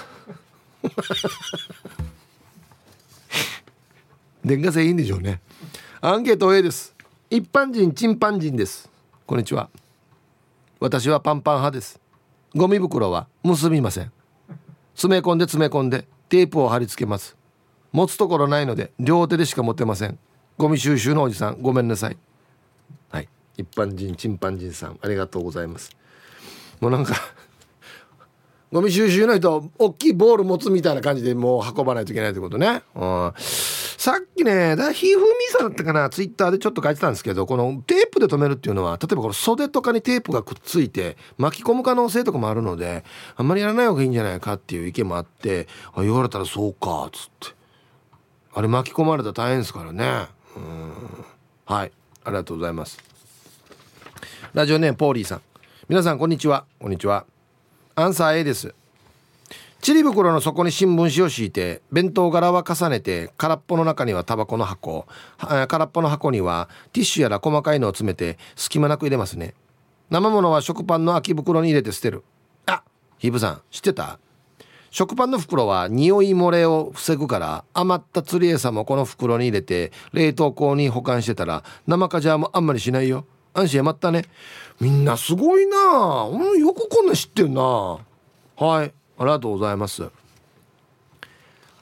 [4.49, 5.41] 電化製いいんでしょうね。
[6.01, 6.97] アンケート A です。
[7.31, 8.91] 一般人チンパン人です。
[9.27, 9.69] こんにちは。
[10.81, 12.01] 私はパンパン派です。
[12.57, 14.11] ゴミ袋は結びません。
[14.95, 17.37] 詰め込んで詰め込んでテープを貼り付けます。
[17.93, 20.19] 持つところないので両手でしか持てません。
[20.57, 22.17] ゴミ収集のおじさんごめんなさい。
[23.59, 25.91] 一般人チンパンジンさんありがとうございます。
[26.81, 27.15] もうなんか
[28.71, 33.33] ゴミ収集の人大きいボール持つみたいな感じでもう運ばないといけないってことね、うん、
[33.99, 47.59] さっきねだひふみさんだったかなツイッターでちょっと書いてたんですけどこのテープで留めるっていうのは例えばこの袖とかにテープがくっついて巻き込む可能性とかもあるのであんまりやらない方がいいんじゃないかっていう意見もあってあ言われたらそうかっつって。
[48.59, 50.27] あれ巻き込まれたら大変ですからね。
[50.57, 50.93] うん。
[51.65, 51.93] はい。
[52.25, 52.99] ありがとうございます。
[54.53, 55.43] ラジオネームポーリーさん。
[55.89, 56.65] 皆さんこんにちは。
[56.81, 57.25] こんにちは。
[57.95, 58.75] アンサー A です。
[59.81, 65.07] ちり袋の底に新聞紙を敷いて弁当柄は重ねて空っぽの中にはタバコの箱。
[65.69, 69.55] 空っぽの箱にはティッシュやら細かいのを詰めて隙間なく入れますね。
[70.11, 72.25] 生物は食パンの空き袋に入れて捨てる。
[72.67, 72.83] あ
[73.19, 74.19] ヒブさん知ってた？
[74.91, 83.27] 食パンの袋は匂い漏れを防ぐから余った釣り餌もこの袋に入れて冷凍庫に保管してたら生かじゃもあんまりしないよ。
[83.55, 84.25] 安心やまったね。
[84.81, 85.77] みんなすごいな。
[85.77, 87.63] よくこんな知ってんな。
[88.57, 88.93] はい。
[89.19, 90.09] ありがとうございます。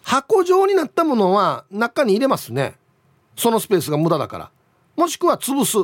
[0.02, 2.76] 箱状になったものは中に入れますね。
[3.36, 4.50] そのスペースが無駄だから。
[4.96, 5.76] もしくは潰す。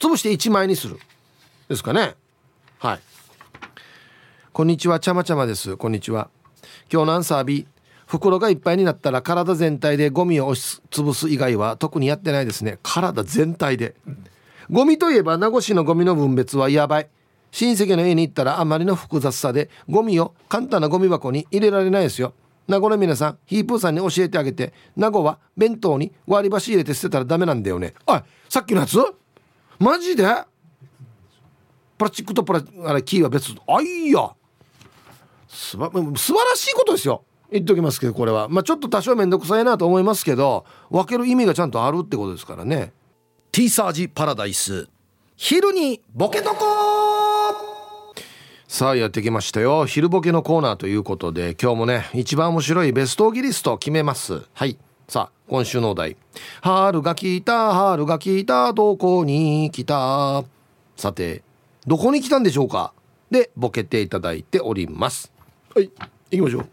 [0.00, 0.98] 潰して1枚にする。
[1.68, 2.16] ですかね。
[2.78, 3.00] はい。
[4.52, 4.98] こんにちは。
[4.98, 5.76] ちゃまちゃまです。
[5.76, 6.28] こんにちは。
[6.92, 7.66] 今日のアンサー B
[8.06, 12.80] 袋がいっぱいになったら体全体でゴミを押し潰す以外は特にやってないですね。
[12.82, 13.94] 体全体で。
[14.68, 17.08] ゴミといえば名護市のゴミの分別はやばい。
[17.50, 22.34] 親戚の家に行ったらあまりの複雑さでゴミを簡単なゴミ箱に入れられないですよ。
[22.68, 27.94] 名護の皆さんヒープーさんに教えてあげて名護は弁当に割り箸入れて捨てたらダメなんだよね。
[28.06, 28.96] おいさっきのやつ？
[29.78, 30.24] マジで？
[31.98, 33.52] プラスチックとプラあれキーは別？
[33.66, 34.30] あいや。
[35.48, 36.00] すば素
[36.32, 37.24] 晴らしいことですよ。
[37.50, 38.48] 言っておきますけどこれは。
[38.48, 42.92] まあちょっと多少面倒くさいなと思いますけど分ける意味がちゃんとあるってことですからね。
[43.50, 44.88] T サージパラダイス。
[45.36, 46.56] 昼にボケとこ
[48.72, 49.84] さあやってきましたよ。
[49.84, 54.42] 昼ボケのコーナーということで今日もね一番面白いベストギリストを決めます。
[54.54, 54.78] はい。
[55.08, 56.16] さあ今週のお題
[56.62, 60.44] 「春が来た春が来たどこに来た」
[60.96, 61.42] さて
[61.84, 62.92] どこに来たんでしょうか？
[63.28, 65.32] でボケていただいております。
[65.74, 65.90] はい
[66.30, 66.66] 行きましょう。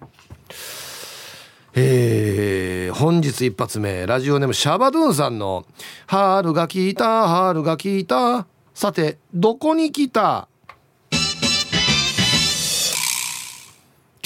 [1.74, 5.66] えー、本日一発目ラジオネームシャバドゥンさんの
[6.06, 8.45] 「春が来た春が来た」
[8.76, 10.48] さてどこに来た？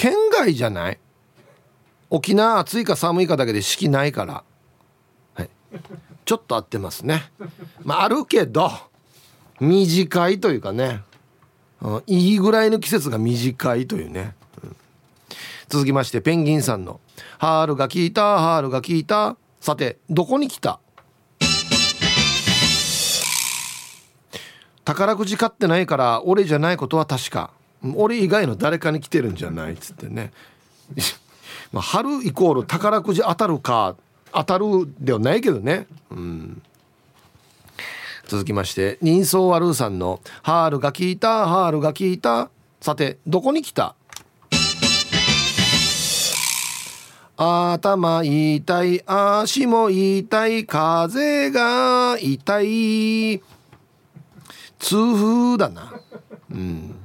[0.01, 0.97] 県外じゃない？
[2.09, 4.43] 沖縄暑いか寒いかだけで四季ないから、
[5.35, 5.49] はい、
[6.25, 7.31] ちょっと合ってますね。
[7.83, 8.71] まああるけど
[9.59, 11.03] 短いというかね。
[12.07, 14.33] いいぐらいの季節が短いというね、
[14.63, 14.75] うん、
[15.69, 16.99] 続きましてペンギンさんの
[17.37, 20.79] 「春が来た春が来た」さてどこに来た？
[24.83, 27.51] 宝くじ買ってないから俺じゃないことは確か。
[27.95, 30.31] 俺以外の誰かに来てるんじゃないっつってね。
[31.71, 33.95] まあ春イコール宝くじ当たるか
[34.33, 34.65] 当たる
[34.99, 35.87] ではないけどね。
[36.11, 36.61] うん。
[38.27, 43.95] 続きまして人相悪うさんの「ハールが効いたハールが効いた」さてどこに来た？
[47.37, 53.41] 頭痛い足も痛い風が痛い。
[54.79, 55.91] 痛風だな。
[56.51, 57.00] うん。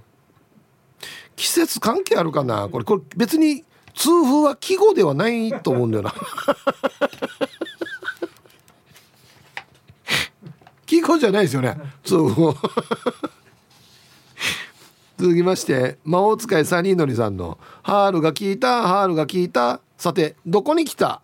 [1.37, 2.69] 季節関係あるかな？
[2.69, 3.65] これこれ別に
[3.95, 6.15] 痛風は季語ではないと思うんだよな。
[10.87, 12.55] 季語じゃないですよね痛風。
[15.19, 21.21] 続きまして魔法使いサニーノリさんの「ハールが効いたハールが効いた」さてどこに来た？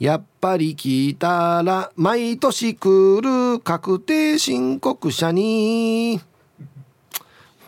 [0.00, 6.20] やっぱり聞いたら毎年来る確定申告者に。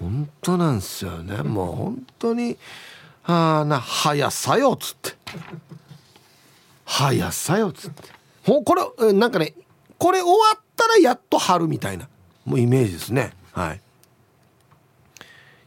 [0.01, 1.43] 本当なんですよね。
[1.43, 2.57] もう本当に
[3.25, 5.13] あな速さよっつって。
[6.87, 8.03] 速さよっつって。
[8.45, 9.55] ほこれなんかね
[9.99, 12.09] これ終わったらやっと春みたいな
[12.47, 13.33] もうイメージですね。
[13.53, 13.81] はい。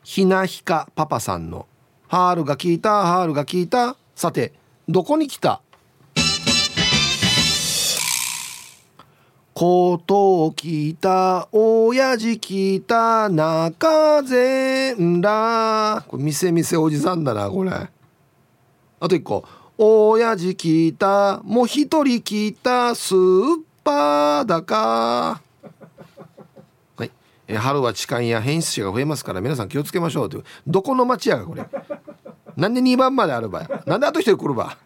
[0.04, 1.68] ひなひかパパさんの
[2.10, 4.54] 「ハールが聞いたハールが聞いた」さて
[4.90, 5.62] どこに来た
[9.54, 17.72] ことを聞いた親父聞いた中全らこれ店店おじさんだなこれ。
[17.72, 19.46] あと一個。
[19.78, 25.42] 親父聞いたもう一人聞いたスーパーだか。
[26.96, 27.12] はい。
[27.48, 30.44] え春は痴漢や変質者が増えますから皆さん気をつけましょうという。
[30.66, 31.64] どこの町やがこれ。
[32.58, 34.78] なんで2番まであるばなんであと一人来るば。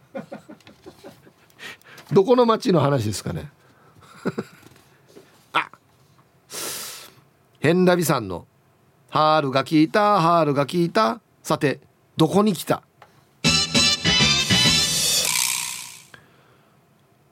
[2.12, 3.50] どこの町の話ですかね。
[7.68, 8.48] ヘンラビさんの
[9.12, 11.82] 「ハールが効いたハールが効いた」さて
[12.16, 12.82] どこに来た？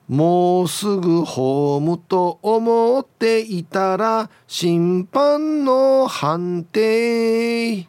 [0.09, 7.87] もうすぐホームと思っていたら審判の判定。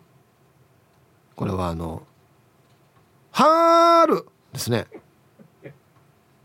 [1.35, 2.05] これはあの
[3.33, 4.25] 「ハール」
[4.55, 4.87] ですね。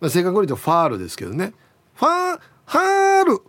[0.01, 1.53] 正確に言うとファールですけどね。
[1.93, 3.43] ファーハール。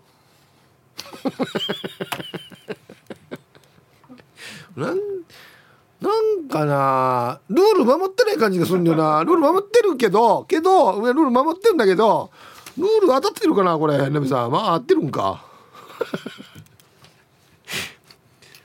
[6.53, 9.25] かなルール守ってない感じがするんだよな。
[9.25, 12.31] ルール守ってるけどけどルール守ってるんだけど
[12.77, 14.51] ルール当たってるかなこれナミさん。
[14.51, 15.45] まあ合ってるんか。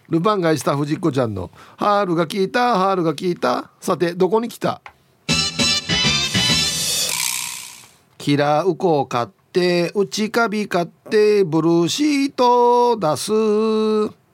[0.09, 3.71] ルパンがした藤子ちゃんの「ハールが聞いたハールが聞いた。
[3.81, 4.81] さてどこに来た?」
[8.17, 13.33] キラウコを買って内カビ買ってブルーシート出す。
[13.33, 14.26] はい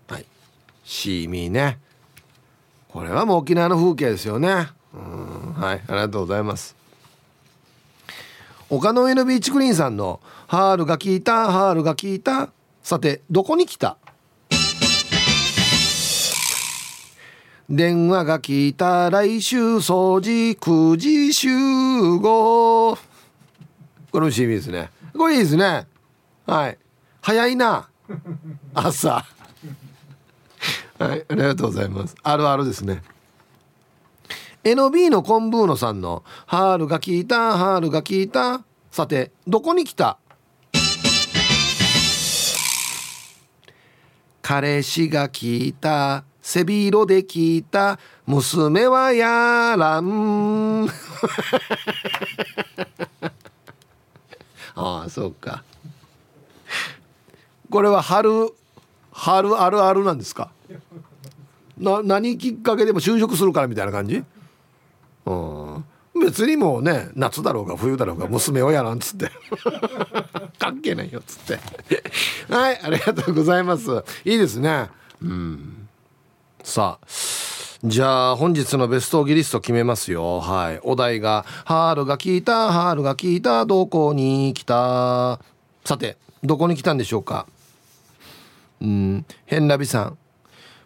[0.83, 1.79] シーミーね。
[2.89, 4.67] これはもう沖縄の風景ですよね。
[4.93, 6.75] うんはいありがとうございます。
[8.69, 12.49] 丘の上のビーチクリーンさんの「ハールが聞いたハールが聞いた。
[12.81, 13.97] さてどこに来た?」
[17.69, 21.49] 電話が来た来週掃除9時集
[22.17, 22.97] 合。
[24.11, 24.91] これも CB ですね。
[25.17, 25.87] これいいですね。
[26.45, 26.77] はい。
[27.21, 27.87] 早いな。
[28.73, 29.25] 朝。
[31.07, 32.15] はいありがとうございます。
[32.23, 33.01] あるあるですね。
[34.63, 38.63] NB のコンブーノさんの「ハールが聞いたハールが聞いた。
[38.91, 40.17] さてどこに来た?」
[44.41, 47.97] 彼氏が聞いた背広で聞いた。
[48.25, 50.85] 娘はやらん。
[54.75, 55.63] ああそうか。
[57.69, 58.53] これは春
[59.11, 60.51] 春あるあるなんですか？
[61.77, 64.23] な何きっかけでも就職するからみたいな感じ？
[65.25, 65.85] うん。
[66.21, 69.31] 別にもうね夏だろうが冬だろうが娘をやらんつって。
[70.59, 71.59] 関係ないよっつって。
[72.53, 73.89] はいありがとうございます。
[74.23, 74.89] いいですね。
[75.21, 75.87] うん。
[76.63, 77.07] さあ
[77.83, 80.39] じゃあ本日のベストギリスト決めますよ。
[80.39, 80.79] はい。
[80.83, 85.39] お題が「ハールが聞いたハールが聞いたどこに来た」
[85.83, 87.47] さてどこに来たんでしょうか？
[88.81, 89.25] うん。
[89.45, 90.17] 変なびさん。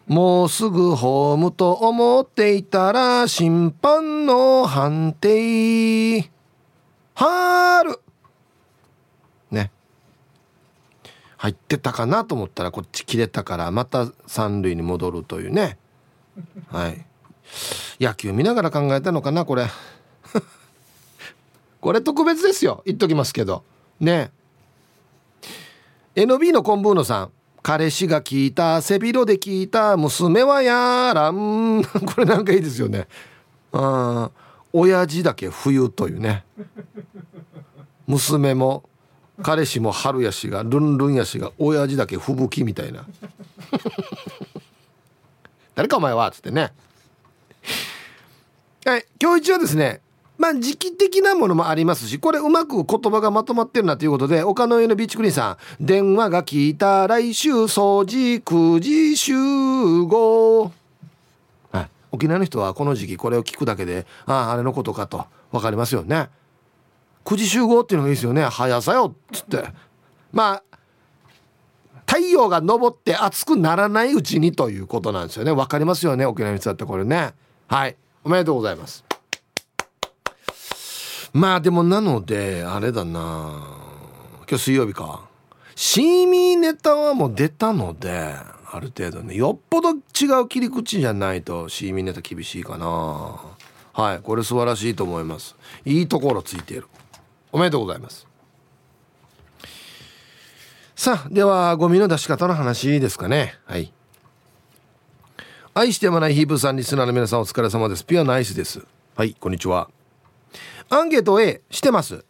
[0.08, 6.22] もうすぐホームと思っていたら審判の判定。
[7.14, 8.00] ハール。
[9.50, 9.70] ね。
[11.36, 15.76] 入ってたかなと思ったらこっち切れたからまた三塁に戻るというね。
[16.68, 17.04] はい。
[18.00, 19.66] 野球見ながら考えたのかなこれ。
[21.82, 22.82] これ特別ですよ。
[22.86, 23.62] 言っときますけど。
[24.00, 24.32] ね。
[26.14, 27.32] NB のコンブーノさん。
[27.62, 31.82] 彼氏が聞いた背広で聞いた娘はやらん。
[31.84, 33.08] これなんかいいですよね。
[33.72, 34.30] あ
[34.72, 36.44] 親父だけ冬というね。
[38.06, 38.88] 娘も
[39.42, 43.04] 彼氏も春やしがルンルンやしが親父だけ吹雪みたいな。
[45.74, 46.28] 誰かお前は？
[46.28, 46.72] っつってね。
[48.84, 50.00] はい今日一はですね
[50.38, 60.72] まあ時期的なものもありますしこれうまく言葉がまとまってるなということで岡の上のビーチクリーンさん電話が聞いた来週掃除9時集合。
[61.72, 61.88] はい。
[62.12, 66.28] 沖縄の人はこの時期これを聞くだけであああれのことかと分かりますよね。
[67.24, 68.44] 9時集合っていうのがいいですよね。
[68.44, 69.64] 早さよっつって。
[70.32, 70.62] まあ
[72.06, 75.50] 太陽が昇って暑くならないうちにということなんですよね。
[75.50, 76.24] わかりますよね。
[76.24, 77.34] 沖縄の人だってこれね。
[77.66, 77.96] はい。
[78.24, 79.07] おめでとうございます。
[81.32, 83.62] まあでもなのであれだな。
[84.48, 85.28] 今日水曜日か。
[85.74, 88.34] シーミーネタはもう出たので
[88.70, 89.36] ある程度ね。
[89.36, 89.94] よっぽど違
[90.42, 92.86] う切り口じゃないとシーミーネタ厳しいかな。
[93.92, 95.56] はいこれ素晴らしいと思います。
[95.84, 96.86] いいところついている。
[97.52, 98.26] おめでとうございます。
[100.96, 103.54] さあではゴミの出し方の話ですかね。
[103.66, 103.92] はい。
[105.74, 108.04] 愛してもないヒープさんリスナーの皆さんお疲れ様です。
[108.04, 108.84] ピュアナイスです。
[109.14, 109.97] はいこんにちは。
[110.90, 112.24] アンケート A してます。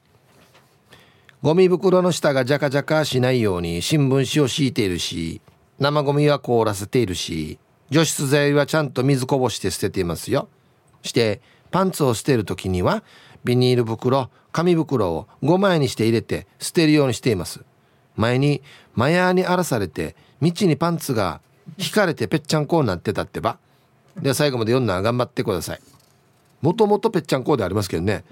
[1.42, 5.40] ゴミ袋の下がジャカジャカしないように新聞紙を敷いているし
[5.78, 10.48] 生ゴミは凍らせているし除湿剤はちゃんと水こぼして捨てていますよ。
[11.02, 11.40] して
[11.70, 13.04] パンツを捨てる時には
[13.44, 17.60] ビニール袋紙袋を5枚にして入れて捨てるようにしています。
[18.16, 18.62] 前に
[18.96, 21.40] マヤーに荒らされて道にパンツが
[21.76, 23.58] 引かれてぺっちゃんこになってたってば。
[24.20, 25.80] では最後まで読んだら頑張ってください。
[26.60, 28.24] もともとぺっちゃんこでありますけどね。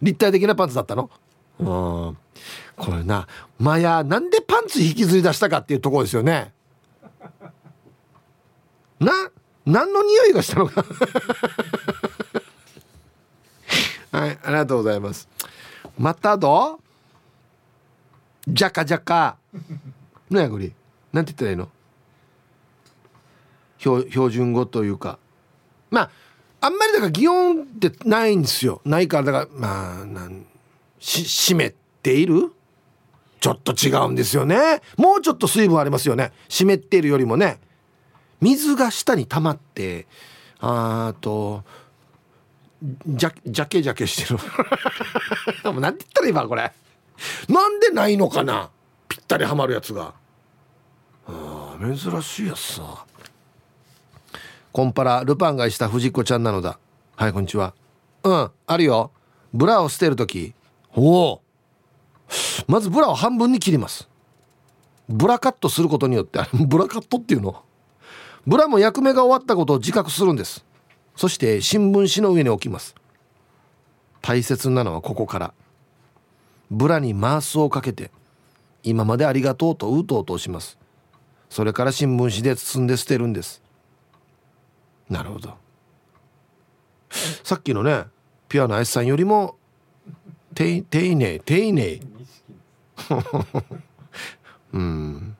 [0.00, 1.10] 立体的なパンツだったの？
[1.58, 1.66] うん。
[2.76, 3.26] これな
[3.58, 6.52] マヤなんでパンツ引きずり出したかっていうところですよね。
[9.00, 9.12] な
[9.66, 10.84] 何の匂いがしたのか。
[14.12, 15.28] はいありがとうございます。
[15.98, 16.78] またど？
[18.46, 19.36] じゃかじゃか
[20.30, 20.70] 何やこれ？
[21.12, 21.68] なんて言ったらいいの？
[23.78, 25.18] 標準語というか。
[25.90, 26.10] まあ
[26.60, 28.80] あんまりだから擬音ってないんですよ。
[28.84, 30.44] ないからだからまあなん
[30.98, 32.52] し湿っている？
[33.40, 34.82] ちょっと違うんですよね。
[34.96, 36.32] もうちょっと水分ありますよね。
[36.48, 37.60] 湿っているよりもね。
[38.40, 40.06] 水が下に溜まって
[40.60, 41.62] あと
[43.06, 44.40] じゃじゃけじゃけしてる。
[45.72, 46.72] もうなんて言ったらいいわこれ。
[47.48, 48.70] なんでないのかな？
[49.08, 50.14] ぴったりはまるやつが。
[51.28, 53.04] あ珍しいやつさ。
[54.72, 56.78] コンパラルパンがした藤子ちゃんなのだ。
[57.16, 57.74] はいこんにちは。
[58.22, 59.10] うんあるよ。
[59.54, 60.54] ブラを捨てる時。
[60.94, 61.42] おお。
[62.66, 64.08] まずブラを半分に切ります。
[65.08, 67.62] ブラカットすることによってブラカットっていうの？
[68.46, 70.64] ブラも役目が終わったことを自覚するんです。
[71.16, 72.94] そして新聞紙の上に置きます。
[74.20, 75.54] 大切なのはここから。
[76.70, 78.10] ブラにマースをかけて
[78.82, 80.76] 今までありがとうとうとうとします。
[81.48, 83.62] それから新聞紙で包んで捨てるんです。
[85.08, 85.54] なるほど。
[87.42, 88.04] さっきのね
[88.48, 89.56] ピュアな S さんよりも
[90.54, 92.00] 丁寧丁寧
[94.72, 95.36] うん。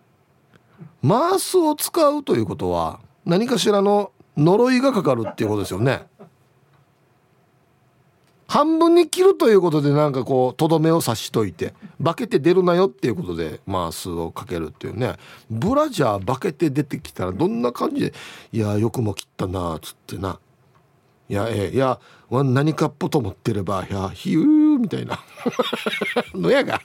[1.03, 6.07] マースを使うということは何かしらの呪いがかかるっていうことですよね
[8.49, 15.17] 半分に切るということでなんかこうとどめを刺しといて化けて出るなよっていうことでマースをかけるっていうね。
[15.51, 18.15] ブラジャー化けて出てきたらどんな感じで
[18.51, 20.41] 「いやよくも切ったな」っつってな
[21.29, 25.21] 「いやええいや何かっぽと思ってればいやヒュー」みたいな。
[26.35, 26.81] のやが。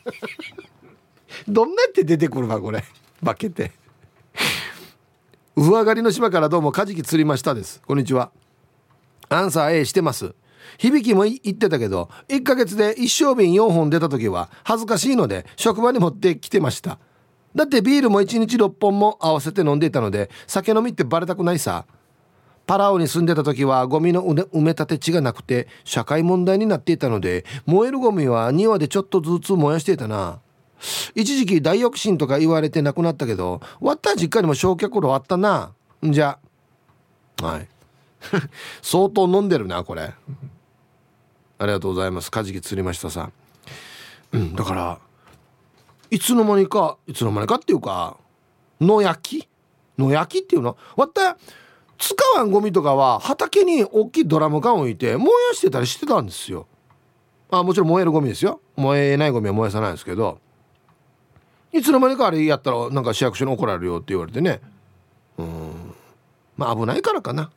[1.48, 2.84] どんなって出てくるわこれ。
[3.24, 3.72] 化けて。
[5.56, 7.82] 上上がりの島からどうもカジキ釣りましたです。
[7.88, 8.32] こんにちは。
[9.30, 10.36] アンサー A してます。
[10.78, 17.00] 響きも言ってたけど1ヶ月で一升瓶4本出た時は恥ずかしいので職場に持ってきてました。
[17.56, 21.86] だってビールも1日6本も合わせて飲んでいたので酒飲みってバレたくないさ。
[22.66, 30.40] パラオに住んでた時はゴミの埋め立て地がなくて社会問題になっていたので燃えるゴミは庭でちょっとずつ燃やしていたな。
[31.16, 35.74] 一時期大浴心とか言われて亡くなったけど割った実家にも焼却炉あったな。
[36.06, 36.40] んじゃ。
[37.42, 37.68] はい。
[38.82, 40.14] 相当飲んでるなこれ。
[41.64, 42.30] ありがとうございます。
[42.30, 43.32] カジキ釣りましたさ。
[44.34, 45.00] うんだから
[46.10, 48.18] いつの間にかいつの間にかっていうか
[48.82, 49.48] 野焼き？
[49.98, 50.76] 野焼きっていうの？
[50.98, 51.38] 割った
[51.98, 56.68] 使わんゴミとかは畑に大きいドラム缶置いて燃やしてたりしてたんですよ。
[57.50, 58.60] あもちろん燃えるゴミですよ。
[58.76, 60.40] 燃えないゴミは燃やさないですけど
[61.72, 64.60] いつの間にかあれやったらなんか市役所に怒られるよって言われてね。
[65.38, 65.96] うん
[66.58, 67.52] まあ危ないからかな。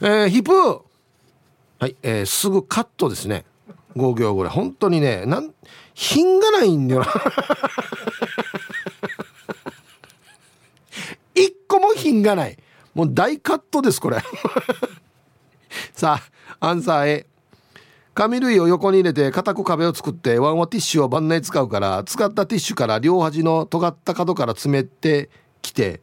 [0.00, 0.82] えー、ヒップ
[1.82, 3.44] はい、えー、すぐカットですね。
[3.96, 4.52] 5行ぐらい。
[4.52, 5.52] 本当にねなん
[5.94, 7.08] 品がないんだよな。
[11.34, 12.56] 一個も品がない。
[12.94, 14.18] もう大カットですこれ。
[15.92, 16.20] さ
[16.60, 17.26] あアンサー A
[18.14, 25.30] 紙類を横に入れて固く壁を作ってワンワティッシュを晩年使うから使ったティッシュから両端の尖った角から詰めて
[25.62, 26.00] きて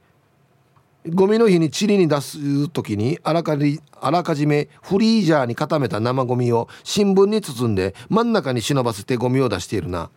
[1.14, 10.10] ゴミの日にチリに出す時にあらかじあらかじめフリージャーに固めた生ゴミを新聞に包んで真ん中に忍ばせてゴミを出しているな。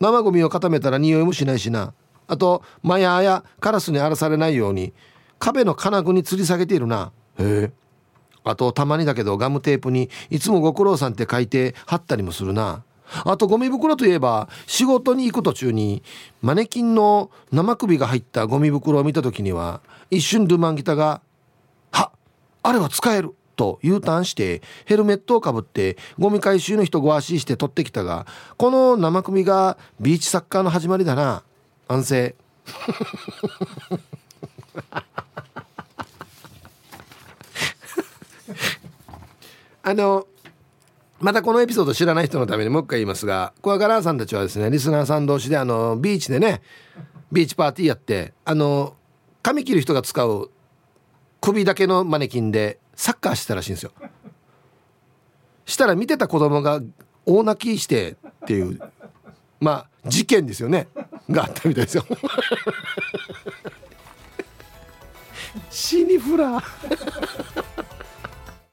[0.00, 1.94] 生ゴミを固めたら匂いもしないしな。
[2.26, 4.92] あとマヤやカラスに荒らされないように
[5.38, 7.12] 壁の金具に吊り下げているな。
[7.38, 7.72] へえ。
[8.44, 12.82] あとたまにだけどガムテープにいつもご苦労さんって書いて貼ったりもするな。
[13.24, 16.02] あとゴミ袋といえば仕事に行く途中に
[16.42, 19.80] マネキンの生首が入ったゴミ袋を見た時には
[20.10, 21.20] 一瞬ドゥマンギタが
[21.90, 22.12] 「は
[22.62, 28.26] あれは使える!」と U ターンしてヘルメットをかぶってゴミ回収の人ご足して取ってきたが
[28.56, 31.42] この生首がビーチサッカーの始まりだな
[31.88, 32.36] 安静
[39.82, 40.26] あの
[41.20, 46.62] またこのエピソード知らない人のためにもう一回言いますがクワガラーさんたちはですねリスナーさん同士であのビーチでね
[47.32, 48.94] ビーチパーティーやってあの
[49.42, 50.50] 髪切る人が使う
[51.40, 53.92] 首だけのマネキンでサッカーしてたらしいんですよ。
[55.66, 56.80] したら見てた子供が
[57.26, 58.16] 大泣きしてっ
[58.46, 58.80] ていう
[59.60, 60.88] まあ事件ですよね。
[61.30, 62.04] があったみたいですよ。
[65.70, 67.77] 死にフラー。